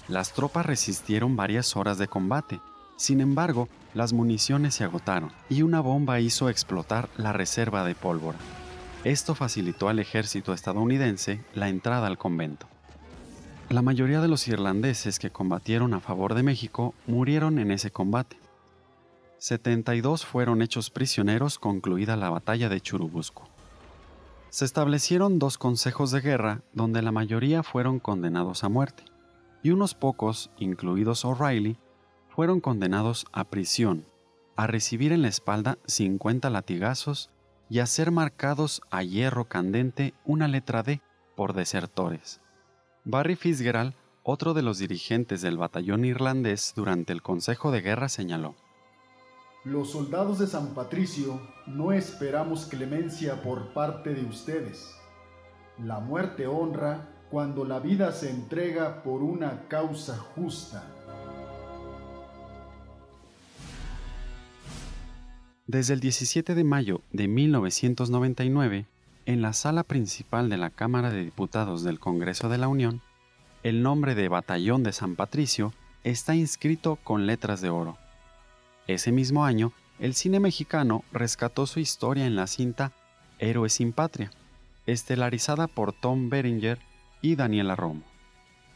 Las 0.08 0.34
tropas 0.34 0.66
resistieron 0.66 1.36
varias 1.36 1.76
horas 1.76 2.00
de 2.00 2.08
combate, 2.08 2.60
sin 2.98 3.22
embargo, 3.22 3.70
las 3.94 4.12
municiones 4.12 4.74
se 4.74 4.86
agotaron 4.86 5.32
y 5.52 5.62
una 5.62 5.82
bomba 5.82 6.20
hizo 6.20 6.50
explotar 6.50 7.10
la 7.16 7.32
reserva 7.32 7.84
de 7.84 7.94
pólvora. 7.94 8.40
Esto 9.04 9.36
facilitó 9.36 9.88
al 9.88 10.00
ejército 10.00 10.52
estadounidense 10.52 11.40
la 11.54 11.70
entrada 11.70 12.08
al 12.08 12.18
convento. 12.18 12.66
La 13.70 13.84
mayoría 13.84 14.20
de 14.20 14.30
los 14.30 14.48
irlandeses 14.48 15.20
que 15.20 15.30
combatieron 15.30 15.94
a 15.94 16.00
favor 16.00 16.34
de 16.34 16.42
México 16.42 16.96
murieron 17.06 17.60
en 17.60 17.70
ese 17.70 17.92
combate. 17.92 18.36
72 19.38 20.26
fueron 20.26 20.64
hechos 20.64 20.90
prisioneros 20.90 21.60
concluida 21.60 22.16
la 22.16 22.32
batalla 22.32 22.68
de 22.68 22.82
Churubusco. 22.82 23.48
Se 24.50 24.66
establecieron 24.66 25.38
dos 25.38 25.60
consejos 25.60 26.10
de 26.10 26.22
guerra 26.22 26.64
donde 26.74 27.04
la 27.04 27.12
mayoría 27.12 27.62
fueron 27.62 28.00
condenados 28.00 28.64
a 28.64 28.70
muerte, 28.70 29.04
y 29.62 29.70
unos 29.70 29.94
pocos, 29.94 30.50
incluidos 30.58 31.24
O'Reilly, 31.24 31.78
fueron 32.30 32.60
condenados 32.60 33.28
a 33.32 33.44
prisión, 33.44 34.06
a 34.56 34.66
recibir 34.66 35.12
en 35.12 35.22
la 35.22 35.28
espalda 35.28 35.78
50 35.86 36.50
latigazos 36.50 37.30
y 37.70 37.80
a 37.80 37.86
ser 37.86 38.10
marcados 38.10 38.82
a 38.90 39.04
hierro 39.04 39.46
candente 39.46 40.16
una 40.26 40.48
letra 40.48 40.82
D 40.82 41.02
por 41.36 41.54
desertores. 41.54 42.42
Barry 43.06 43.36
Fitzgerald, 43.36 43.94
otro 44.24 44.56
de 44.56 44.64
los 44.64 44.80
dirigentes 44.80 45.42
del 45.42 45.58
batallón 45.58 46.06
irlandés 46.06 46.74
durante 46.76 47.14
el 47.14 47.22
Consejo 47.22 47.72
de 47.72 47.82
Guerra, 47.82 48.10
señaló, 48.10 48.56
Los 49.66 49.92
soldados 49.92 50.40
de 50.40 50.48
San 50.48 50.74
Patricio 50.74 51.42
no 51.68 51.92
esperamos 51.92 52.66
clemencia 52.66 53.42
por 53.44 53.74
parte 53.74 54.14
de 54.14 54.24
ustedes. 54.24 54.96
La 55.78 56.00
muerte 56.00 56.48
honra 56.48 57.10
cuando 57.30 57.66
la 57.66 57.82
vida 57.82 58.14
se 58.14 58.30
entrega 58.30 59.04
por 59.04 59.22
una 59.22 59.68
causa 59.68 60.18
justa. 60.18 60.88
Desde 65.68 65.94
el 65.94 66.00
17 66.00 66.56
de 66.56 66.64
mayo 66.64 67.02
de 67.12 67.28
1999, 67.28 68.86
en 69.26 69.42
la 69.42 69.52
sala 69.52 69.84
principal 69.84 70.48
de 70.48 70.58
la 70.58 70.70
Cámara 70.70 71.12
de 71.12 71.26
Diputados 71.26 71.84
del 71.84 72.00
Congreso 72.00 72.48
de 72.48 72.60
la 72.60 72.70
Unión, 72.70 73.02
el 73.64 73.84
nombre 73.84 74.16
de 74.16 74.30
Batallón 74.30 74.84
de 74.84 74.94
San 74.94 75.18
Patricio 75.18 75.74
está 76.06 76.34
inscrito 76.34 76.96
con 77.04 77.28
letras 77.28 77.60
de 77.60 77.70
oro. 77.70 77.98
Ese 78.90 79.12
mismo 79.12 79.46
año, 79.46 79.72
el 80.00 80.16
cine 80.16 80.40
mexicano 80.40 81.04
rescató 81.12 81.68
su 81.68 81.80
historia 81.80 82.26
en 82.26 82.36
la 82.36 82.48
cinta 82.48 82.92
Héroes 83.38 83.74
sin 83.74 83.94
Patria, 83.94 84.32
estelarizada 84.88 85.68
por 85.68 85.94
Tom 85.94 86.32
Berenger 86.32 86.80
y 87.22 87.36
Daniela 87.36 87.76
Romo. 87.76 88.02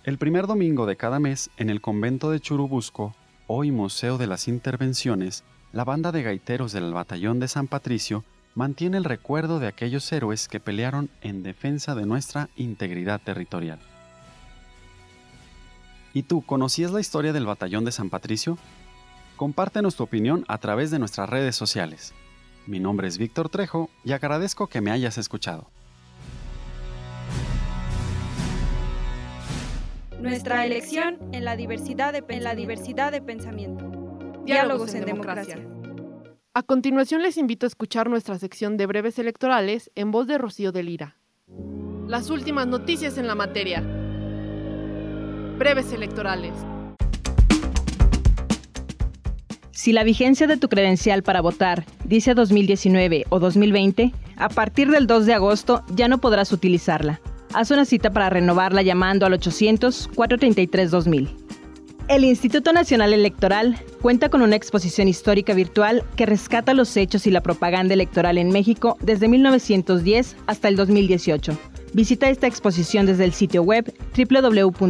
El 0.04 0.20
primer 0.20 0.46
domingo 0.46 0.86
de 0.86 0.98
cada 0.98 1.20
mes, 1.20 1.50
en 1.58 1.72
el 1.72 1.82
convento 1.82 2.30
de 2.30 2.40
Churubusco, 2.40 3.16
hoy 3.48 3.72
Museo 3.72 4.20
de 4.20 4.28
las 4.28 4.48
Intervenciones, 4.48 5.44
la 5.72 5.84
banda 5.84 6.12
de 6.12 6.22
gaiteros 6.22 6.74
del 6.74 6.94
Batallón 6.94 7.40
de 7.40 7.48
San 7.48 7.68
Patricio 7.68 8.24
mantiene 8.54 8.98
el 8.98 9.06
recuerdo 9.06 9.58
de 9.58 9.66
aquellos 9.66 10.12
héroes 10.12 10.48
que 10.48 10.60
pelearon 10.60 11.10
en 11.22 11.42
defensa 11.42 11.96
de 11.96 12.06
nuestra 12.06 12.50
integridad 12.56 13.20
territorial. 13.20 13.80
¿Y 16.14 16.22
tú 16.22 16.44
conocías 16.44 16.92
la 16.92 17.00
historia 17.00 17.34
del 17.34 17.48
Batallón 17.48 17.84
de 17.84 17.92
San 17.92 18.12
Patricio? 18.12 18.60
Compártenos 19.44 19.98
tu 19.98 20.04
opinión 20.04 20.46
a 20.48 20.58
través 20.58 20.90
de 20.90 21.00
nuestras 21.00 21.30
redes 21.30 21.54
sociales. 21.58 22.14
Mi 22.66 22.80
nombre 22.80 23.10
es 23.10 23.18
Víctor 23.18 23.50
Trejo 23.50 23.90
y 24.06 24.14
agradezco 24.14 24.68
que 24.68 24.80
me 24.80 24.90
hayas 24.90 25.18
escuchado. 25.18 25.70
Nuestra 30.22 30.66
elección 30.66 31.18
en 31.34 31.44
la 31.44 31.58
diversidad 31.58 32.14
de, 32.14 32.24
en 32.30 32.42
la 32.46 32.56
diversidad 32.56 33.12
de 33.12 33.22
pensamiento. 33.22 33.92
Diálogos 34.46 34.94
en 34.94 35.04
democracia. 35.04 35.60
A 36.54 36.64
continuación 36.64 37.22
les 37.22 37.36
invito 37.36 37.66
a 37.66 37.68
escuchar 37.68 38.10
nuestra 38.10 38.40
sección 38.40 38.78
de 38.78 38.86
breves 38.86 39.20
electorales 39.20 39.92
en 39.96 40.12
voz 40.12 40.26
de 40.26 40.38
Rocío 40.38 40.72
de 40.72 40.84
Lira. 40.84 41.18
Las 42.08 42.30
últimas 42.30 42.68
noticias 42.68 43.18
en 43.18 43.28
la 43.28 43.36
materia. 43.36 43.82
Breves 45.58 45.92
electorales. 45.92 46.54
Si 49.74 49.92
la 49.92 50.04
vigencia 50.04 50.46
de 50.46 50.58
tu 50.58 50.70
credencial 50.70 51.24
para 51.24 51.42
votar 51.42 51.84
dice 52.06 52.36
2019 52.36 53.26
o 53.30 53.40
2020, 53.40 54.14
a 54.38 54.50
partir 54.50 54.92
del 54.92 55.08
2 55.08 55.26
de 55.26 55.34
agosto 55.34 55.84
ya 55.96 56.08
no 56.08 56.20
podrás 56.20 56.52
utilizarla. 56.52 57.20
Haz 57.56 57.72
una 57.72 57.84
cita 57.84 58.12
para 58.12 58.30
renovarla 58.30 58.84
llamando 58.84 59.26
al 59.26 59.34
800-433-2000. 59.34 61.28
El 62.08 62.24
Instituto 62.24 62.72
Nacional 62.72 63.14
Electoral 63.14 63.80
cuenta 64.00 64.30
con 64.30 64.44
una 64.44 64.56
exposición 64.56 65.08
histórica 65.08 65.56
virtual 65.56 66.04
que 66.16 66.28
rescata 66.28 66.76
los 66.76 66.96
hechos 66.96 67.26
y 67.26 67.32
la 67.32 67.42
propaganda 67.42 67.96
electoral 67.96 68.38
en 68.38 68.50
México 68.50 68.96
desde 69.02 69.28
1910 69.28 70.36
hasta 70.46 70.68
el 70.68 70.76
2018. 70.76 71.58
Visita 71.94 72.30
esta 72.30 72.46
exposición 72.46 73.08
desde 73.08 73.24
el 73.24 73.34
sitio 73.34 73.64
web 73.64 73.92
www.ine.mx. 74.16 74.84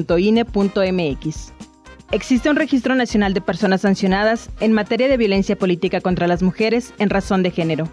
Existe 2.14 2.48
un 2.48 2.56
registro 2.56 2.94
nacional 2.94 3.34
de 3.34 3.42
personas 3.42 3.82
sancionadas 3.82 4.52
en 4.60 4.72
materia 4.72 5.08
de 5.08 5.18
violencia 5.18 5.56
política 5.56 6.00
contra 6.00 6.28
las 6.28 6.44
mujeres 6.44 6.94
en 7.00 7.10
razón 7.10 7.42
de 7.42 7.50
género. 7.50 7.90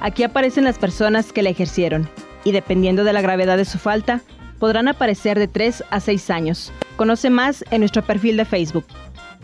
Aquí 0.00 0.24
aparecen 0.24 0.64
las 0.64 0.76
personas 0.76 1.32
que 1.32 1.44
la 1.44 1.50
ejercieron 1.50 2.10
y 2.42 2.50
dependiendo 2.50 3.04
de 3.04 3.12
la 3.12 3.20
gravedad 3.20 3.56
de 3.56 3.64
su 3.64 3.78
falta, 3.78 4.22
podrán 4.58 4.88
aparecer 4.88 5.38
de 5.38 5.46
3 5.46 5.84
a 5.88 6.00
6 6.00 6.30
años. 6.30 6.72
Conoce 6.96 7.30
más 7.30 7.64
en 7.70 7.82
nuestro 7.82 8.04
perfil 8.04 8.36
de 8.38 8.44
Facebook. 8.44 8.86